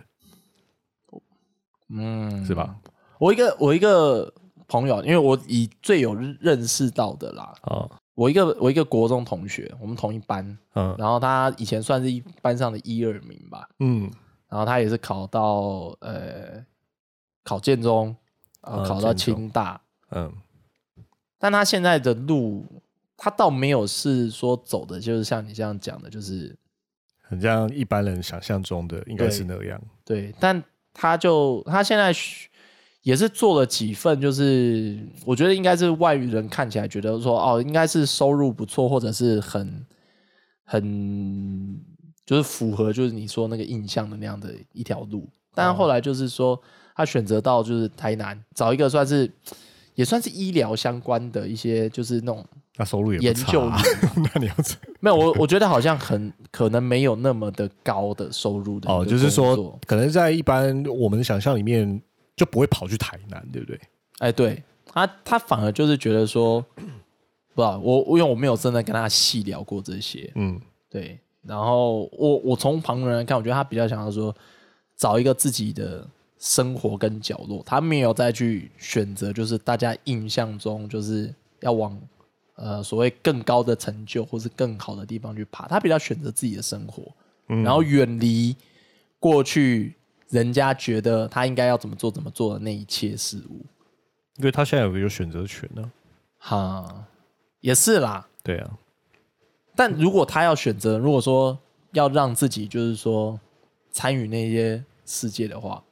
[1.89, 2.75] 嗯，是吧？
[3.19, 4.33] 我一个我一个
[4.67, 10.95] 朋友，因为我以最有认识到的啦，啊，我一个我一个国中同学，我们同一班，嗯。
[10.97, 14.11] 然后他以前算是一班上的一二名吧，嗯，
[14.49, 16.63] 然后他也是考到呃
[17.43, 18.15] 考建中，
[18.61, 19.79] 呃啊考到清大，
[20.11, 20.31] 嗯，
[21.39, 22.65] 但他现在的路，
[23.15, 26.53] 他倒没有是说走的，就是像你这样讲的，就是
[27.21, 30.61] 很像一般人想象中的应该是那样，对，但
[30.93, 32.46] 他就他现在学
[33.07, 39.85] 也是做了几份，就是我觉得应该是外语人看起来觉得说哦，应该是收入不错，或者是很
[40.65, 41.79] 很
[42.25, 45.25] 就是符合就是你说那个印象的那样的一条路。
[45.55, 46.61] 但后来就是说，
[46.97, 49.31] 他选择到就是台南找一个算是
[49.95, 53.81] 也算是医疗相关的一些就是那种那收入也研究啊，
[54.35, 54.53] 那你要
[54.99, 62.01] 没有我我觉得好像很可能没有那么的高的收入的哦，就是说，可能在一般我们的想象里面
[62.37, 63.77] 就不会跑去台南，对不对？
[64.19, 64.63] 哎，对。
[64.89, 71.19] 他，他反而就是觉得说， 不知道我，因为我没有真的跟他细聊过这些，嗯，对。
[71.43, 74.33] 然后我我从旁人来看，我觉得他比较想要说，
[74.95, 76.07] 找一个自己的
[76.39, 81.99] 生活跟角落，他没有再去选择，就是大家印象中就是要往
[82.55, 87.03] 呃所谓更高的成就或是更好的地方去爬，他比较选择自己的生活，
[87.49, 87.61] 嗯。
[87.63, 88.55] 然后远离
[89.19, 89.93] 过去
[90.29, 93.65] 人家觉得他应该要怎么做怎么做的那一切事物。
[94.35, 95.91] 因为他现在有有选择权呢、
[96.37, 97.05] 哈，
[97.61, 98.27] 也是啦。
[98.43, 98.77] 对啊，
[99.75, 101.57] 但如果他要选择，如果说
[101.93, 103.39] 要让自己就是说
[103.89, 105.83] 参与那些世界的话，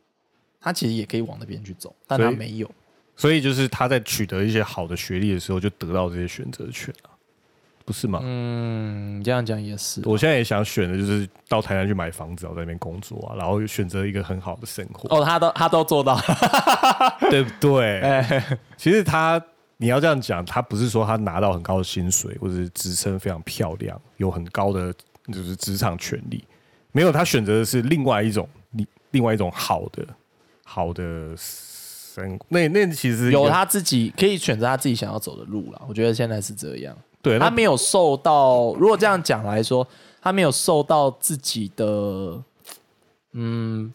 [0.59, 2.69] 他其实也可以往那边去走，但他没有。
[3.15, 7.14] 所以就是他在取得一些好的学历的时候，就得到这些选择权啊，
[7.85, 8.19] 不是吗？
[8.23, 10.01] 嗯，这样讲也是。
[10.05, 16.19] 我现在也想选的就是到台南去买房子，然后在那边工作啊，然后选择一个很好的生活，哦，他都他都做到。
[17.29, 18.01] 对不对？
[18.01, 19.41] 哎，其实他
[19.77, 24.93] 你要这样讲，他不是说他拿到很高的薪水，或者是职称非常漂亮，有很高的
[25.31, 26.43] 就是职场权利，
[26.91, 30.05] 没有，他选择的是另外一种另另外一种好的
[30.63, 35.81] 好的生，那那其实有他自己可以选择他自己想要走的路了。
[35.87, 36.95] 我觉得现在是这样。
[37.25, 39.87] 对他没有受到，如果这样讲来说，
[40.21, 42.39] 他没有受到自己的，
[43.33, 43.91] 嗯，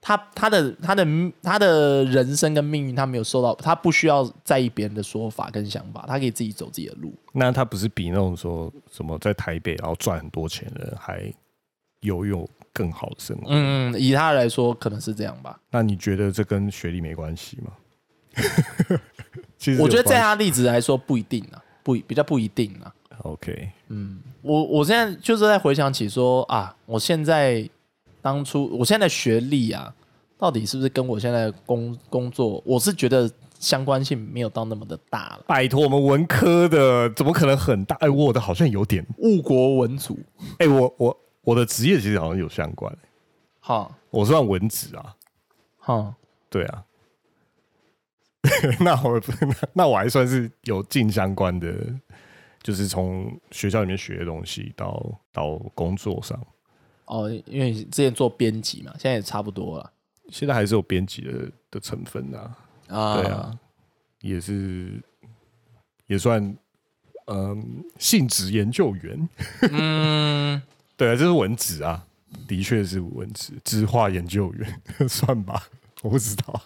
[0.00, 1.04] 他他的他的
[1.42, 7.12] 他的人生跟命运，他没有受到，他不需要在意别人的说法跟想法，他可以自己走自己的路。
[7.32, 11.32] 那他不是比那种说什么在台北然后赚很多钱的人还
[12.00, 13.46] 有有更好的生活？
[13.48, 15.58] 嗯，以他来说，可能是这样吧。
[15.70, 17.72] 那你觉得这跟学历没关系吗？
[19.56, 22.92] 其实我觉得在他例子来说，不一定啊，不比较不一定啊。
[23.22, 27.66] OK，嗯我我现在就是在回想起说啊，我现在
[28.20, 29.94] 当初我现在的学历啊，
[30.36, 35.44] 到底是不是跟我现在的工工作，我是觉得相关性没有到那么的大了。
[35.46, 37.94] 拜托我们文科的怎么可能很大？
[38.00, 40.18] 哎，我的好像有点，误国文组，
[40.58, 42.94] 哎，我我我的职业其实好像有相关，
[43.60, 45.14] 好我算文职啊，
[45.78, 46.14] 好，
[46.50, 46.82] 对啊。
[48.80, 51.74] 那我那那我还算是有近相关的，
[52.62, 56.38] 就是从学校里面学的东西到到工作上，
[57.06, 59.92] 哦，因为之前做编辑嘛，现在也差不多了
[60.30, 62.56] 现在还是有编辑的的成分啊。
[62.88, 63.20] 啊。
[63.20, 63.58] 对啊，
[64.20, 65.02] 也是
[66.06, 66.56] 也算
[67.26, 69.28] 嗯性质研究员，
[69.70, 70.62] 嗯，
[70.96, 72.06] 对啊，这是文职啊，
[72.46, 75.68] 的确是文职，知化研究员 算吧，
[76.02, 76.62] 我不知道。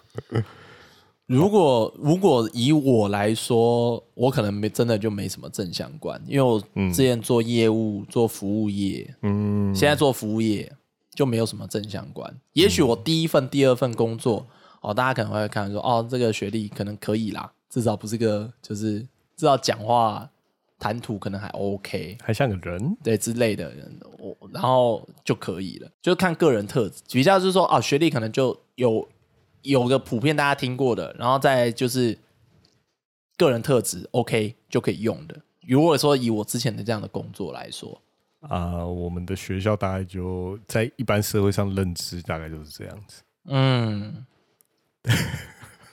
[1.28, 6.58] 如果如果以我来说，我可能没真的就没什么正相关，因为我
[6.90, 10.72] 之前做业务、做服务业，嗯，现在做服务业
[11.14, 12.34] 就没有什么正相关。
[12.54, 14.46] 也许我第一份、第二份工作，
[14.80, 19.00] 哦，大家可能会看说，哦，这个学历可能可以啦，至少不是个就是
[19.36, 20.26] 至少讲话
[20.78, 27.02] 谈吐可能还 OK，还像个人，对之类的人，我然后就可以了，就看个人特质。
[27.12, 29.06] 比较就是说，啊，学历可能就有
[29.68, 32.16] 有个普遍大家听过的，然后再就是
[33.36, 35.38] 个人特质 OK 就可以用的。
[35.66, 38.00] 如果说以我之前的这样的工作来说，
[38.40, 43.22] 啊、我们的学校大概就在一般社会上认知大概就是这样子。
[43.44, 44.24] 嗯，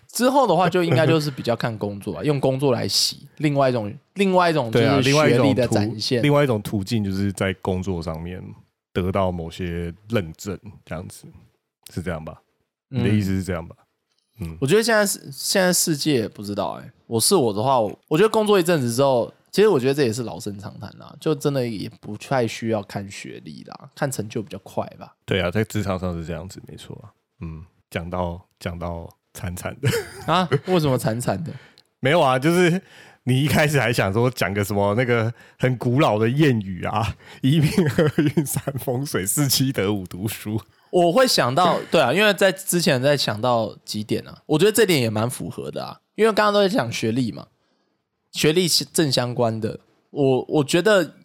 [0.07, 3.27] 之后的话，就应该就是比较看工作啊，用工作来洗。
[3.37, 6.23] 另外一种，另外一种就是学历的展现。
[6.23, 8.41] 另外一种途径就是在工作上面
[8.93, 11.27] 得到某些认证，这样子
[11.93, 12.41] 是这样吧？
[12.89, 13.75] 你的意思是这样吧？
[14.39, 25.15] 嗯，我觉得现在是现在世界不知道哎、我是我的话，我我觉得工作一阵子之后，其实我觉得这也是老生常谈啦，就真的也不太需要看学历啦，看成就比较快吧。
[25.25, 27.15] 对啊，在职场上是这样子，没错啊。
[27.39, 29.89] 嗯，讲到讲到惨惨的，
[30.27, 30.49] 啊？
[30.67, 31.53] 为什么惨惨的？
[32.01, 32.81] 没有啊，就是
[33.23, 40.61] 你一开始还想说讲个什么那个很古老的谚语啊，一命二运三风水四七得五读书。
[41.03, 47.47] 我会想到， 对啊，因为在之前在想到几点啊，我觉得这点也蛮符合的啊，因为刚刚都在讲学历嘛，
[48.31, 49.79] 学历是正相关的。
[50.11, 51.15] 我我觉得，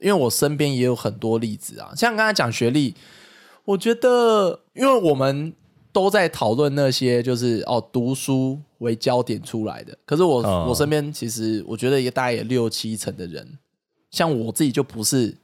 [0.00, 2.96] 因为我身边也有很多例子啊，像刚才讲学历，
[3.64, 5.54] 我觉得，因为我们
[5.92, 13.58] 都在讨论那些就是哦读书为焦点出来的，可是我、哦我身边其实我觉得也大概也六七成的人，
[14.10, 15.36] 像我自己就不是，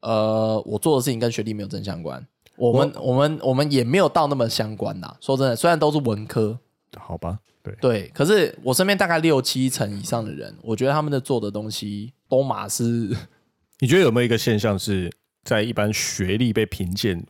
[0.00, 2.26] 呃，我做的事情跟学历没有正相关。
[2.56, 5.16] 我们我们我们也没有到那么相关呐。
[5.20, 6.58] 说真的，虽然都是文科，
[6.96, 13.14] 好吧，对，对，可是我身边大概六七成以上的人，我觉得他们的做的东西都马是
[13.80, 15.12] 你觉得有没有一个现象是
[15.44, 17.22] 在一般学历被评鉴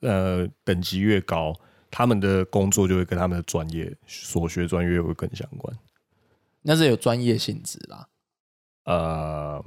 [0.00, 1.52] 呃等级越高，
[1.90, 5.76] 他们的工作就会跟他们的专业所学专业会更相关？
[6.62, 8.06] 那是有专业性质啦。
[8.84, 9.64] 呃，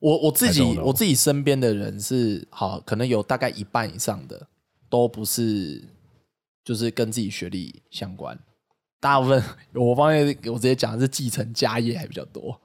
[0.00, 4.46] 我我自己我自己身边的人是好，可能有大概一半以上的
[4.88, 5.82] 都不是，
[6.64, 8.38] 就是跟自己学历相关。
[9.00, 9.42] 大部分
[9.74, 12.60] 我发现我直接讲的是继承家业还比较多。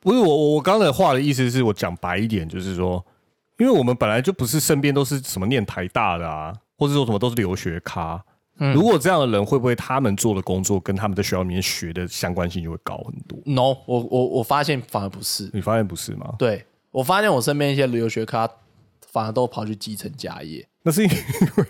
[0.00, 3.04] 不是我我我刚才的话的意思是我讲白一点，就是说，
[3.58, 8.24] 因为我们本来就不是身边都是什么念台大的啊，或者说什么都是留学咖。
[8.58, 15.50] 嗯如果这样的人，会不会他们做的工作跟他们在学校里面学的相关性就会高很多？No，我我我发现反而不是。
[15.52, 16.34] 你发现不是吗？
[16.38, 16.64] 对
[16.96, 18.50] 我发现我身边一些留学咖
[19.12, 21.10] 反而都跑去继承家业，那是因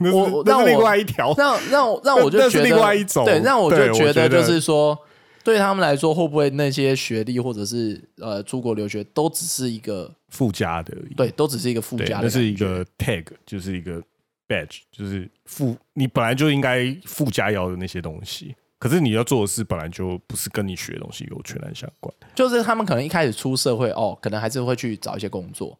[0.00, 1.34] 为我 那是另外一条。
[1.36, 4.96] 让让我让我就 觉得另外一种对，让我就对觉得就是说，
[5.42, 11.14] 对他们来说，会不会那些学历或者是呃出国留学都只是一个附加的而已。
[11.14, 14.00] 对，都只是一个附对，加的，那是一个 tag，就是一个
[14.46, 18.54] badge，就是附你本来就应该附加要的那些东西。
[18.78, 22.14] 可是你要做的事本来就不是跟你学的东西有全然相关。
[22.34, 25.78] 就是他们可能一开始出社会哦，可能还是会去找一些工作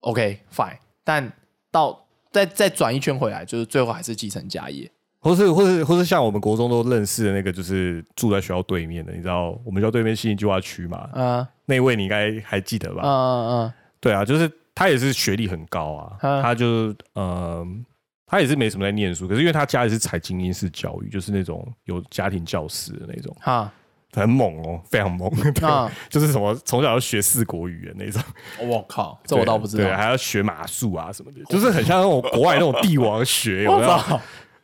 [0.00, 1.32] ，OK fine，但
[1.70, 4.90] 到再再转一圈回来，就是最后还是继承家业。
[5.20, 11.08] 或是或是或是像我们国中都认识的那个，就是住在学校对面的，你知道我们学校对面信义计划区嘛？
[11.14, 13.02] 嗯那位你应该还记得吧？
[13.04, 17.64] 嗯嗯嗯，对啊，就是他也是学历很高啊，嗯他就呃，
[18.32, 23.70] 他也是没什么在念书，可是因为他家里是采精英式教育，就是那种有家庭教师的那种，哈
[24.14, 28.22] 很猛哦，非常猛，对， 啊， 就是什么从小要学四国语言那种，
[28.66, 29.94] 我靠， 这我倒不知对，道。
[29.94, 33.88] 还要学马术啊什么的，就是很像那种国外那种帝王学，有我没有？
[33.98, 34.18] 操，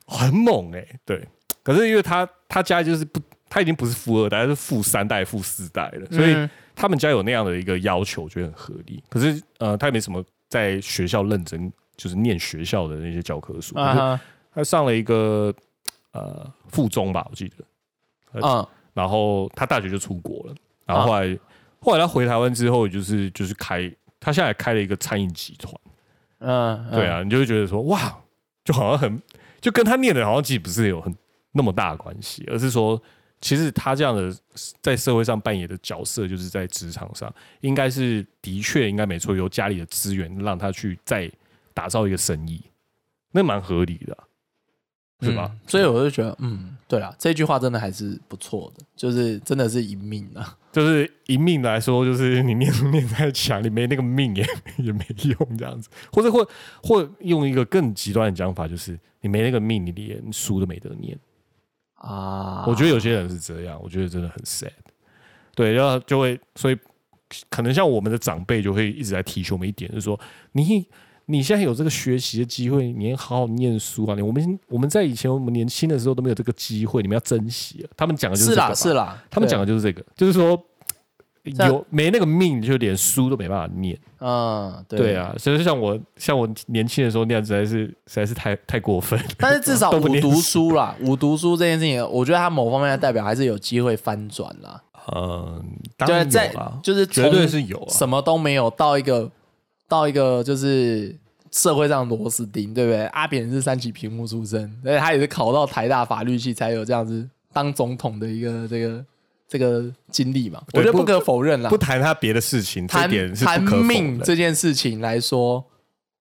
[0.06, 1.22] 很猛哎、对。
[1.62, 9.04] 可是因为他他家就是不，他已经不是富二代，他是富三代、富四代了，所以嗯他们家有那样的一个要求，我觉得很合理。
[9.10, 13.74] 可是呃，他也没什么在学校认真，就是念学校的那些教科书。
[13.74, 15.54] 他上了一个
[16.12, 17.64] 呃附中吧，我记得。
[18.40, 21.38] 嗯然后他大学就出国了，然啊后后来、
[21.80, 23.88] 后来他回台湾之后，就是就是开
[24.18, 25.72] 他现在开了一个餐饮集团。
[26.40, 28.18] 嗯，嗯对，啊，你就会觉得说哇，
[28.64, 29.22] 就好像很
[29.60, 31.14] 就跟他念的好像其实不是有很
[31.52, 33.00] 那么大的关系，而是说
[33.40, 34.36] 其实他这样的
[34.82, 41.30] 在社会上扮演的角色，就是在职场上应该是的确应该没错，由家里的资源让他去再
[41.78, 42.60] 打造一个生意，
[43.30, 44.24] 那蛮合理的啊、
[45.20, 45.48] 是吧？
[45.52, 50.58] 嗯所以我就觉得，嗯，对啊，这句话真的还是不错的，就是真的是一命啊。
[50.72, 54.44] 就是以命来说，就是你念书念太强，你没那个命也
[54.78, 56.44] 也没用这样子，或者或
[56.82, 61.16] 或用一个更极端的讲法，就是你没那个命，你连书都没得念。
[61.94, 64.72] 啊，我觉得有些人是这样，我觉得真的很 sad。
[65.54, 66.78] 对，然后就会，所以
[67.50, 70.18] 可能像我们的长辈就会一直在提醒我们一点，就是说
[70.52, 70.86] 你
[71.30, 74.14] 你现在有这个学习的机会，你要好好念书啊！
[74.14, 77.86] 你我们我们在以前我们年轻的时候都没有这个机会，你们要珍惜啊！
[77.94, 80.58] 他们讲的就是是这个是啦，他们讲的就是这个，就是说
[81.68, 83.98] 有没那个命，就连书都没办法念。
[84.20, 85.16] 嗯，对对。
[85.16, 89.20] 啊，所以像我像我年轻的时候那样，实在是实在是太太过分。
[89.36, 94.82] 但是至少都不念五读书啦，我读书这件事情，我觉得他某方面的代表还是有机会翻转啦。
[95.14, 95.62] 嗯，
[95.96, 96.50] 当然在
[96.82, 97.88] 就是绝对是有啊。
[97.90, 99.30] 什么都没有到一个
[99.88, 101.16] 到一个就是
[101.50, 103.06] 社会上的螺丝钉，对不对？
[103.06, 109.04] 阿扁是三级屏幕出身，所以他也是考到台大法律系才有这样子当总统的一个这个
[109.48, 110.62] 这个经历嘛。
[110.74, 111.78] 我觉得不可否认啦不。
[111.78, 113.62] 谈他别的事情，这谈点是谈。
[113.62, 115.64] 命这件事情来说，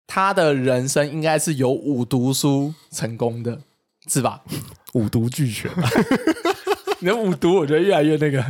[0.07, 3.61] 他的人生应该是有五读书成功的，
[4.07, 4.43] 是吧？
[4.95, 5.71] 五毒俱全
[7.01, 8.43] 你的五毒，我觉得越来越那个，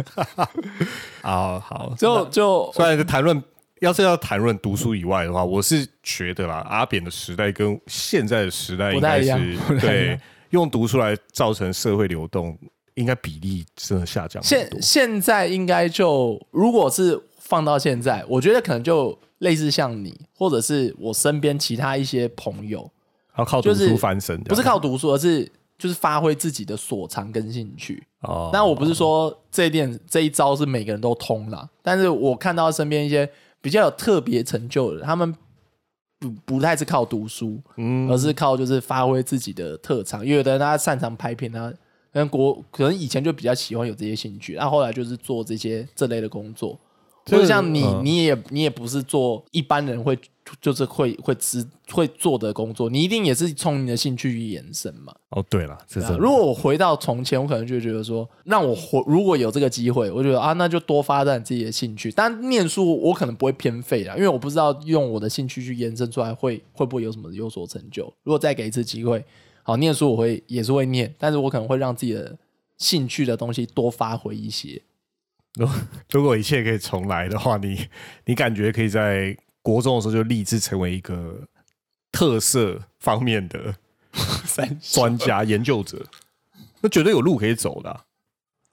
[1.22, 3.42] 好，好，就就虽然是谈论，
[3.80, 10.18] 要是要谈论读书以外的话，我是觉得啦，阿扁的时代跟现在的时代应该不太一样是对
[10.50, 12.56] 用读书来造成社会流动，
[12.94, 14.70] 应该比例真的下降现。
[14.80, 22.90] 现在应该就，如果是放到现在，我觉得可能就类似像你，或者是我身边其他一些朋友，
[23.36, 25.46] 要靠读就是书翻身，不是靠读书，而是
[25.76, 28.02] 就是发挥自己的所长跟兴趣。
[28.20, 33.28] 哦，那我不是说这一点这一招是每个人都通啦，但是我看到身边一些
[33.66, 35.34] 比较有特别成就的人，他们
[36.20, 40.24] 不不太是靠读书，嗯而是靠就是发挥自己的特长。
[40.24, 41.68] 因为有的人他擅长拍片，他
[42.12, 46.78] 可能国可能以前就比较喜欢有这些兴趣，那后来就是做这些这类的工作。
[47.24, 50.16] 这个就像你，嗯你也你也不是做一般人会
[50.60, 55.12] 就是会会知会做的工作，你一定也是从你的兴趣去延伸嘛。
[55.30, 62.12] 哦，对了，这样啊如果我回到从前，我可能就觉得说，让我回如果有这个机会，我觉得啊，那就多发展自己的兴趣。
[62.12, 68.04] 但念书我可能不会偏废啦，因为我不知道用我的兴趣去延伸出来会 会不会有什么有所成就。
[68.22, 69.24] 如果再给一次机会，
[69.62, 72.38] 好念书我会也是会念，但是我可能会让自己的
[72.78, 74.80] 兴趣的东西多发挥一些。
[75.58, 75.66] 如
[76.12, 77.88] 如果一切可以重来的话，你
[78.26, 79.36] 你感觉可以在
[79.66, 81.40] 国中的时候就立志成为一个
[82.12, 83.74] 特色方面的
[84.80, 86.06] 专家研究者，
[86.80, 88.00] 那绝对有路可以走的啊、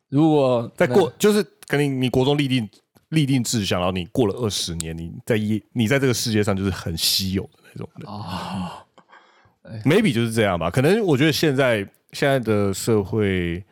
[0.09, 2.69] 如果在过就是肯定你国中立定
[3.09, 8.07] 立定志向，然后你过了二十年，你在一你在这个世界上就是很稀有的那种人。
[8.07, 8.85] 啊、
[9.83, 10.69] maybe 就是这样吧。
[10.69, 11.77] 可能我觉得现在
[12.11, 13.65] 现在的社会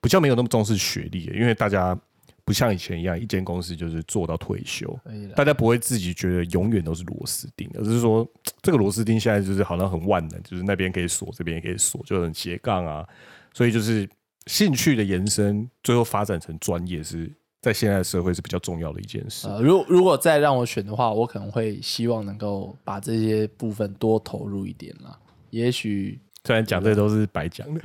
[0.00, 1.96] 比较没有那么重视学历，因为大家
[2.44, 4.98] 不像以前一样，一间公司就是做到退休。
[5.34, 8.28] 大家不会自己觉得永远都是螺丝钉，而是说
[8.62, 13.06] 这个螺丝钉现在就是好像很万能，就是那边可以锁，这边也可以锁，就很斜杠啊。
[13.52, 14.08] 所以就是
[14.46, 17.32] 兴趣的延伸，最后发展成专业是。
[17.62, 19.48] 在现在的社会是比较重要的一件事。
[19.48, 25.18] 呃，如如果再让我选的话，我可能会希望能够把这些部分多投入一点啦。
[25.48, 27.80] 也许虽然讲这都是白讲的，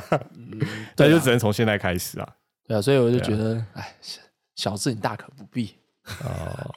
[0.48, 0.66] 对
[0.96, 2.26] 但就啊只能从现在开始啊。
[2.66, 4.20] 对啊，所以我就觉得，哎、小
[4.54, 5.74] 小资你大可不必。
[6.24, 6.70] 哦，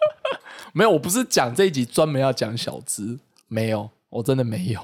[0.73, 3.17] 没有，我不是讲这一集专门要讲小资，
[3.47, 4.81] 没有，我真的没有。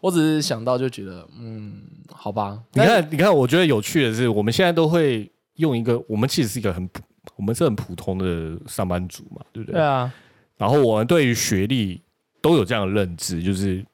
[0.00, 2.58] 我只是想到就觉得，嗯，好吧。
[2.72, 7.02] 你看，你看，我觉得有趣的是，我们现在都会用一个，我们其实是一个很普，
[7.36, 9.74] 我们是很普通的上班族嘛，对不对？
[9.78, 10.10] 对啊，
[10.56, 12.00] 然后我们对于学历
[12.40, 13.84] 都有这样的认知，就是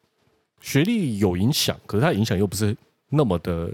[0.60, 2.76] 学历有影响，可是它影响又不是
[3.08, 3.68] 那么的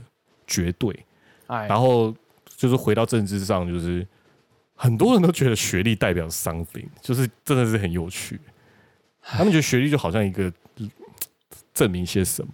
[0.47, 1.05] 绝对。
[1.49, 2.15] 哎，然后
[2.63, 4.07] 就是回到政治上，就是
[4.77, 8.39] 很多人都觉得学历代表 something，就是真的是很有趣。
[9.21, 10.45] 他们觉得学历就好像一个
[10.77, 10.89] 嗯
[11.75, 12.53] 证明些什么，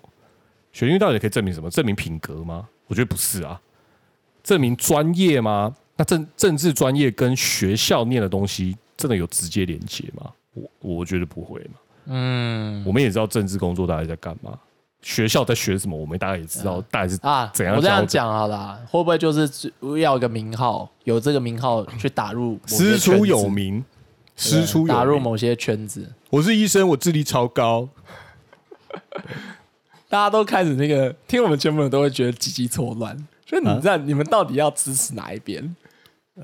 [0.72, 1.68] 学历到底可以证明什么？
[1.68, 2.66] 证明品格吗？
[2.86, 3.61] 我觉得不是啊。
[4.42, 5.76] 证明专业吗？
[5.94, 10.32] 那政政治专业跟学校念的东西真的有直接连接吗？
[10.54, 11.74] 我我觉得不会嘛。
[12.06, 14.59] 嗯我们也知道政治工作大概在干嘛，
[15.03, 23.84] 学校在学什么，我们大概也知道，大概是啊，怎样我这样讲好了，会不会就是要一个名号，有这个名号去打入师出有名，
[24.36, 24.94] 师出有名。
[24.94, 27.88] 打入某些圈子，我是医生，我智力超高。
[30.09, 33.14] 大家都开始那个听我们节目的人都会觉得鸡鸡错乱，
[33.46, 35.76] 所以啊你知道你们到底要支持哪一边？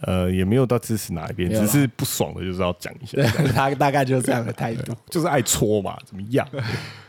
[0.02, 3.16] 呃，也没有到支持哪一边，只是不爽的，就是要讲一下。
[3.22, 6.46] 对，，他大概就是这样的态度， 就是爱搓嘛，怎么样？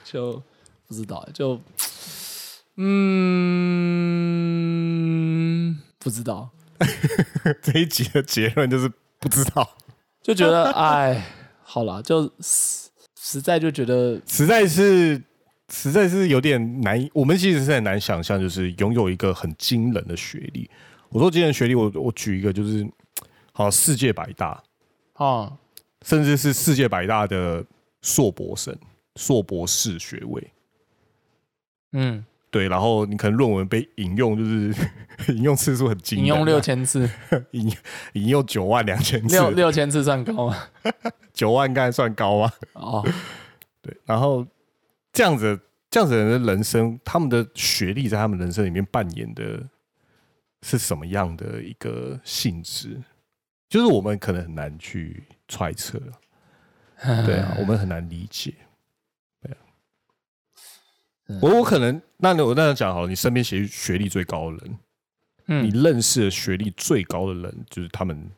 [0.03, 0.41] 就
[0.87, 1.59] 不知道，就
[2.77, 2.91] 嗯，
[5.97, 6.51] 不知道，
[7.63, 9.77] 这一集的结论就是不知道，
[10.21, 11.25] 就觉得 哎，
[11.63, 15.21] 好了，就实实在就觉得实在是
[15.69, 17.09] 实在是有点难以。
[17.13, 20.69] 我们其实是很难想象，就是拥有一个很惊人的学历。
[21.09, 22.85] 我说惊人学历，我我举一个就是，
[23.53, 24.61] 好世界百大，
[25.13, 25.51] 啊，
[26.05, 27.65] 甚至是世界百大的
[28.01, 28.77] 硕博生、
[29.15, 30.51] 硕博士学位。
[31.97, 34.73] 嗯，对，然后你可能论文被引用，就是
[35.33, 37.09] 引用次数很惊人啊，引用六千次，
[37.51, 37.73] 引
[38.13, 40.67] 引用九万两千次，六六千次算高吗？
[41.33, 42.51] 九万刚才算高吗？
[42.73, 43.03] 哦，
[43.81, 44.45] 对，然后
[45.13, 49.63] 这样子这样子的人的人生，他们的学历在他们人生里面扮演的
[50.61, 53.01] 是什么样的一个性质？
[53.67, 55.99] 就是我们可能很难去揣测，
[57.25, 58.53] 对啊，我们很难理解。
[61.41, 64.79] 我我可能，那我那样讲好了，你身边学学历最高的人，
[65.63, 68.31] 你嗯，认识的学历最高的人，就是他们，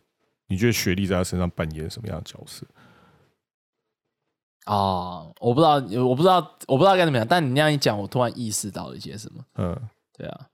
[0.48, 2.66] 你觉得学历在他身上扮演什么样的角色？
[4.66, 5.74] 哦，我不知道，
[6.06, 7.28] 我不知道，我不知道该怎么讲。
[7.28, 9.44] 但你那样一讲，我突然意识到了一些什么。
[9.56, 9.74] 嗯，
[10.18, 10.48] 对啊，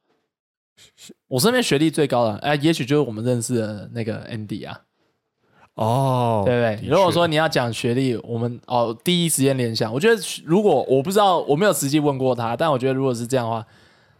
[1.27, 4.81] 我身边学历最高的，哎、也许就是我们认识的那个 Andy 啊，
[5.76, 6.89] 哦，对不对？
[6.89, 13.65] 如果说你要讲学历，我们哦第一时间联想，我觉得如果我不知道，我没有实际问过他，但我觉得如果是这样的话，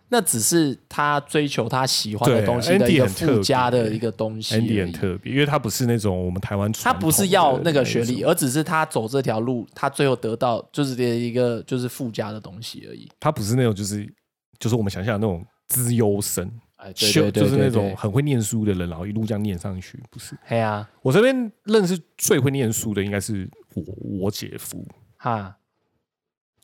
[0.10, 4.56] 那只是他追求他喜欢的对东西的一个很特别附加的一个东西。
[4.56, 13.08] Andy 很特别，因为他不是那种我们台湾他不是要那个学历，而只是他走这条路，他最后得到就是的一个就是附加的东西而已。
[13.20, 14.08] 他不是那种就是
[14.60, 16.52] 就是我们想象的那种资优生，
[16.84, 20.38] 哎，对修对对就是那种很会念书的人，然后一路这样念上去，不是？
[20.44, 25.56] 嘿啊，我这边认识最会念书的应该是我我姐夫，哈，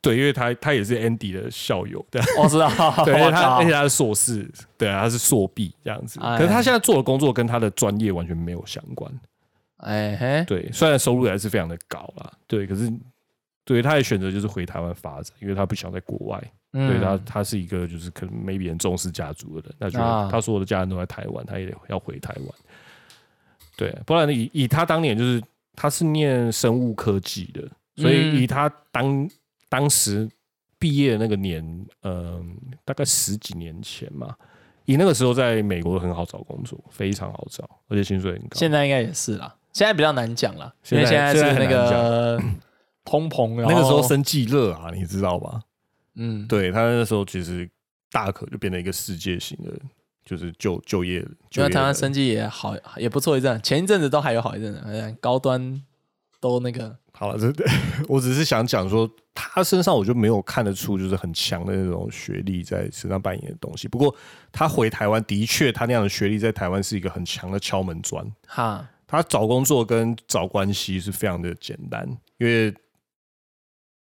[0.02, 2.68] 对，因为他他也是 Andy 的校友，对， 我知道，
[3.02, 4.46] 对，他而且他是硕士，
[4.76, 6.20] 对啊，他是硕毕这样子。
[6.20, 9.10] 哎可是他现在做的工作跟他的专业完全没有相关。
[9.78, 12.92] 哎嘿，对，虽然收入还是非常的高啦，对，可是
[13.64, 16.38] 对他也选择就是回台湾发展，因为他不想在国外。
[16.72, 22.46] 嗯对他，他是一个就是可能 maybe 很重视家族的人，他觉啊得他所有的家人都在台湾，他也要回台湾。
[23.76, 25.42] 对，不然以以他当年就是
[25.74, 27.62] 他是念生物科技的，
[27.96, 29.28] 所以嗯以他当
[29.68, 30.28] 当时
[30.78, 34.34] 毕业的那个年，嗯、大概十几年前嘛，
[34.84, 38.48] 以那个时候在美国很好找工作，非常好找，而且薪水很高。
[38.54, 42.38] 现在应该也是啦，现在比较难讲了，因为现在是那个
[43.04, 45.60] 通膨，然那个时候生计热啊，你知道吧？
[46.14, 47.68] 嗯，对他那时候其实
[48.10, 49.72] 大可就变成一个世界型的，
[50.24, 55.82] 就是就就业，就因为业的台湾生计也好，也不错一阵，前一阵子都还有好一阵子，好像高端
[56.40, 57.52] 都那个好了，这
[58.08, 63.86] 我只是想讲说，他身上我就没有看得出就是很强的那种学历在身上扮演的东西。
[63.86, 64.14] 不过
[64.50, 68.26] 他回台湾，的确他那样的学历在台湾是一个很强的敲门砖。
[68.46, 72.08] 哈，他找工作跟找关系是非常的简单，
[72.38, 72.74] 因为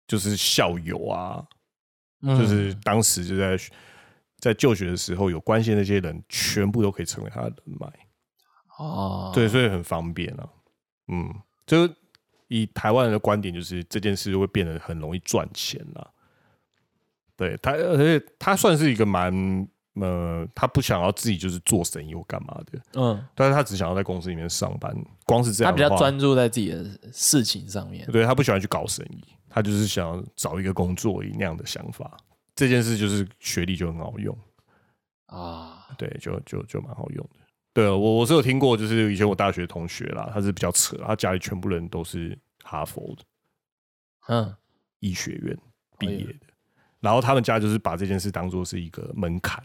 [0.07, 1.43] 就是校友啊，
[2.21, 3.57] 嗯就是当时就在
[4.39, 7.87] 在就学的时候有关系的那些人，全部都可以成为他的人脉。
[8.77, 10.47] 哦，对，所以很方便啊。
[11.07, 11.33] 嗯，
[11.65, 11.89] 就
[12.47, 16.07] 以台湾人的观点，就是这件事会变得很容易赚钱啦。
[17.35, 24.95] 对他，而且他算是一个蛮呃，他不想要自己就是做生意或干嘛的，嗯，但是他只想要在公司里面上班。
[25.25, 29.23] 光是这样，他比较专注在自己的事情上面，对他不喜欢去搞生意，
[29.57, 32.15] 他就是想要找一个工作以那样的想法。
[32.53, 34.37] 这件事就是学历就很好用，
[35.25, 37.39] 啊，对，就就就蛮好用的。
[37.73, 43.23] 对我我是有听过，就是以前我大学同学啦，他是比较扯，他家里全部人都是哈佛的
[44.27, 44.55] 嗯，
[44.99, 45.57] 医学院
[45.97, 46.47] 毕业哎的，
[46.99, 49.63] 然后他们家就是把这件事当做是一个门槛。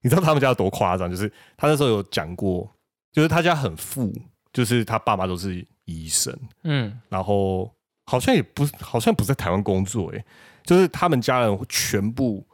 [0.00, 1.10] 你知道他们家有多夸张？
[1.10, 2.74] 就是他那时候有讲过，
[3.12, 4.10] 就是他家很富，
[4.54, 7.74] 就是他爸妈都是医生，嗯，然后
[8.12, 10.24] 好像也不好像不在台湾工作，诶，
[10.64, 12.46] 就是他们家人全部，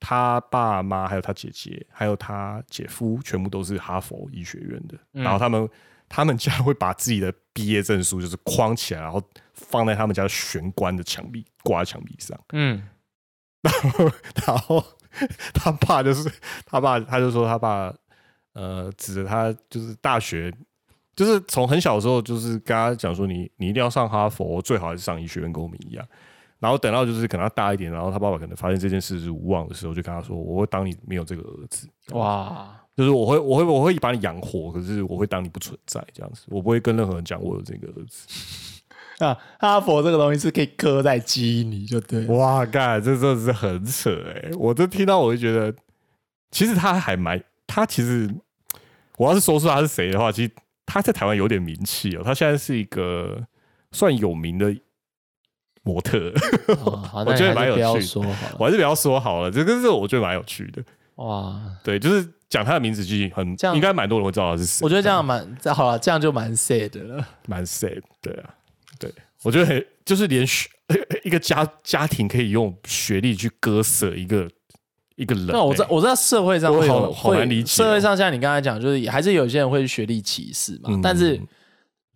[0.00, 4.98] 他爸妈还有他姐姐还有他姐夫，全部都是哈佛医学院的。
[5.12, 5.68] 嗯然后他们
[6.08, 12.38] 他们家会把自己的毕业证书就是框起来，然后放在他们家玄关的墙壁，挂在墙壁上。
[12.52, 12.82] 嗯，
[14.46, 14.82] 然后
[15.52, 16.30] 他爸就是
[16.64, 17.94] 他爸，他就说他爸
[18.54, 20.52] 呃指着他就是大学，
[21.14, 26.06] 就是从很小的时候就是跟他讲说你你一定要上哈佛，最好还是上医学院，跟我们一样。
[26.58, 38.28] 然后等到就是可能他大一点，然后他爸爸可能发现这件事是无望的时候，就跟他说：“我会当你没有这个儿子，哇，就是我会我会我会把你养活，可是我会当你不存在这样子，我不会跟任何人讲我有这个儿子。
[39.18, 42.34] ”啊，哈佛这个东西是可以刻在基因里，就对了。
[42.34, 45.74] 哇，干，这真的是很扯哎、我这听到我就觉得，
[46.52, 48.32] 其实他还蛮，他其实
[49.16, 50.50] 我要是说出他是谁的话，其实
[50.92, 52.22] 他在台湾有点名气哦。
[52.22, 53.46] 他现在是一个
[53.92, 54.74] 算有名的
[55.82, 56.30] 模特，
[57.24, 58.18] 我觉得蛮有趣。
[58.58, 59.50] 我还是不要说好了。
[59.50, 60.84] 这个是我觉得蛮有趣的，
[61.16, 64.84] 哇，对，就是讲他的名字，其实很应该蛮多人会知道他是谁。
[64.84, 67.26] 我觉得这样蛮这好了，这样就蛮 sad 的了。
[67.48, 68.54] 蛮 sad，对啊，
[68.98, 69.10] 对，
[69.42, 70.68] 我觉得很就是连学
[71.24, 74.48] 一个家家庭可以用学历去割舍一个
[75.22, 80.90] 一个人、那我知道欸我知道社会上会有会难理解哦社会上像你刚才讲，就是还是有些人会学历歧视嘛。
[80.90, 81.40] 嗯但是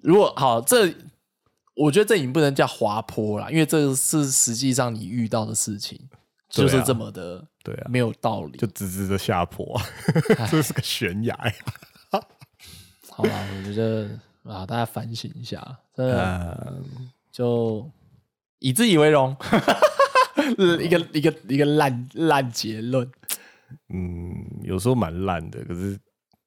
[0.03, 0.93] 如果好，这
[1.75, 5.99] 我觉得这已经不能叫滑坡了，因为这是实际上你遇到的事情，
[6.49, 8.59] 就是这么的对啊，没有道理。
[8.59, 9.81] 就直直的下坡，
[10.51, 11.37] 这是个悬崖。
[13.11, 14.09] 好吧，我觉得
[14.45, 15.59] 啊，大家反省一下，
[15.95, 17.91] 真的嗯，就
[18.59, 19.37] 以自己为荣。
[20.83, 23.09] 一个一个一个烂烂结论。
[23.93, 25.99] 嗯，有时候蛮烂的，可是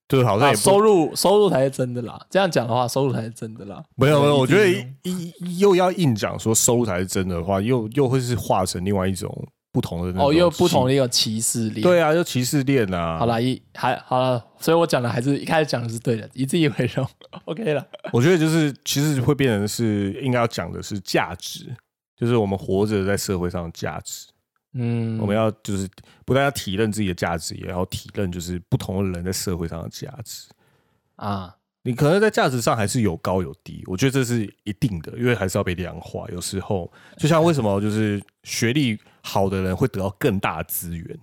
[0.07, 2.19] 就是好像收入收入才是真的啦。
[2.29, 3.83] 这样讲的话，收入才是真的啦。
[3.95, 4.69] 没有没有，我觉得
[5.03, 9.29] 一一又要硬讲说收入才是真的话，又又会是化成另外一种
[9.71, 11.81] 不同的那哦，种又不同性的一个歧视链。
[11.81, 13.19] 对啊，就歧视链啊。
[13.19, 17.05] 好啦，一还好了，所以我讲的还是一开始讲的是对的，以自己为荣，
[17.45, 17.85] OK 了。
[18.13, 21.75] 我觉得就是其实会变成是应该要讲的是价值，
[22.19, 24.27] 就是我们活着在社会上的价值。
[24.73, 25.89] 嗯，我们要就是
[26.25, 30.47] 不但要体认自己的价值，也要体认就是不同的人在社会上的价值。
[31.15, 36.27] 啊，你可能在价值上还是有高有低，我觉得这是一定的，因为还是要被量化。
[36.31, 41.19] 有时候就像为什么就是学历好的人会得到更大的资源，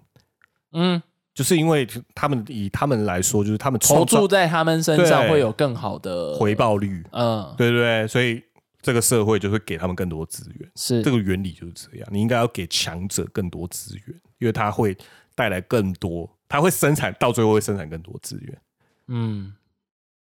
[0.72, 1.00] 嗯，
[1.32, 1.86] 就是因为
[2.16, 8.42] 他们以他们来说，就是他们投注在他们身上对会有更好的回，报率，嗯，对对对，所以
[8.86, 10.70] 这个社会就会给他们更多资源。
[10.76, 14.96] 是这个原理就是这样，你应该要给强者更多资源，因为他会
[15.34, 18.60] 带来更多，他会生产到最后会生产更多资源。
[19.08, 19.52] 嗯，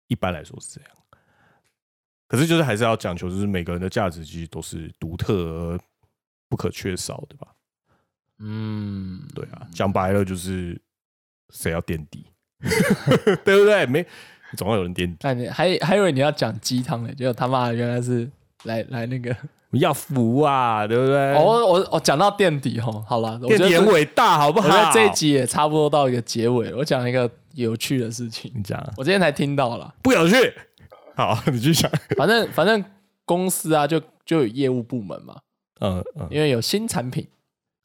[0.09, 0.91] 一般来说是这样，
[2.27, 5.79] 可是就是还是要讲求，就是每个人的价值其实都是独特而
[6.47, 7.47] 不可缺少的吧？
[8.37, 10.79] 嗯，对啊，讲白了就是
[11.49, 12.27] 谁要垫底，
[13.43, 13.87] 对不对？
[13.87, 14.05] 没，
[14.55, 18.29] 总要有人垫底，那你还还以为你要讲鸡汤呢，结果他妈的原来是
[18.63, 19.35] 来 来那个，
[19.71, 21.33] 要服啊，对不对？
[21.35, 24.67] 哦，我我我讲到垫底吼，好了，我觉垫底很伟大，好不好？
[24.67, 30.35] 我觉得这一集也差不多到一个结尾，我讲一个有趣的事情，你讲我今天才听到了，不有趣，
[31.15, 31.91] 好，你继续讲。
[32.17, 32.83] 反正反正
[33.25, 35.35] 公司啊就就有业务部门嘛，
[35.79, 37.27] 嗯嗯，因为有新产品，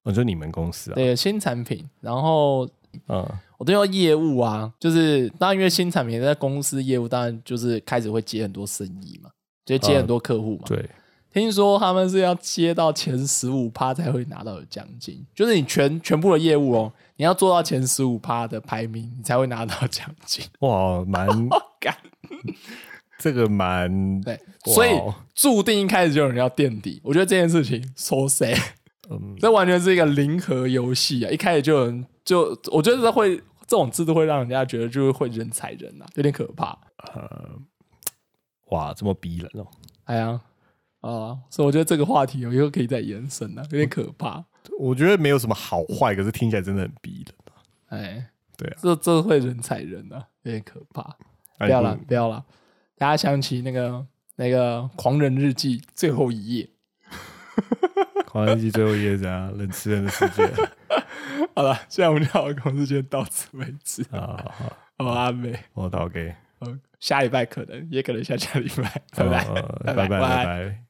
[0.04, 2.68] 我就你们公司啊，对，有新产品，然后
[3.08, 3.26] 嗯
[3.58, 9.30] 我都要业务啊，就是当然因为新产品在公司业务，当然就是开始会接很多生意嘛，
[9.66, 10.62] 就接很多客户嘛。
[10.64, 10.88] 对，
[11.30, 20.42] 听说他们是要接到前十五趴才会拿到的奖金，就是你全全部的业务哦，你要做到前十五趴的排名，你才会拿到奖金。
[20.60, 21.28] 哇，蛮
[21.78, 21.94] 干
[23.18, 24.90] 这个蛮对，所以
[25.34, 27.00] 注定一开始就有人要垫底。
[27.02, 28.54] 我觉得这件事情说谁，
[29.10, 31.30] 嗯这完全是一个零和游戏啊！
[31.30, 33.36] 一开始就有人就，我觉得这会
[33.66, 36.76] 这种制度会让人家觉得就是会人踩人啊，有点可怕。
[36.98, 37.50] 呃，
[38.66, 39.66] 哇，这么逼人哦。
[40.04, 40.40] 哎呀，
[41.00, 44.44] 啊，所以我觉得这个话题有以后可以再延伸啊，有点可怕。
[44.78, 47.34] 我觉得没有什么好坏，可是听起来真的很逼人。
[47.88, 51.02] 哎，对啊，这这会人踩人啊，有点可怕。
[51.58, 52.44] 不不要了，不要了，
[52.98, 54.04] 大家想起那个
[54.34, 56.68] 那个《狂人日记》最后一页。
[58.26, 59.56] 狂人日记最后一页怎样？
[59.56, 60.46] 冷吃人的世界
[61.54, 64.02] 好了，现在我们聊的公司就到此为止。
[64.10, 64.36] 啊，
[64.98, 69.44] 好，好，阿美，我倒给，呃下礼拜可能，也可能下下礼拜，拜拜。
[69.44, 70.85] 呃拜拜拜拜。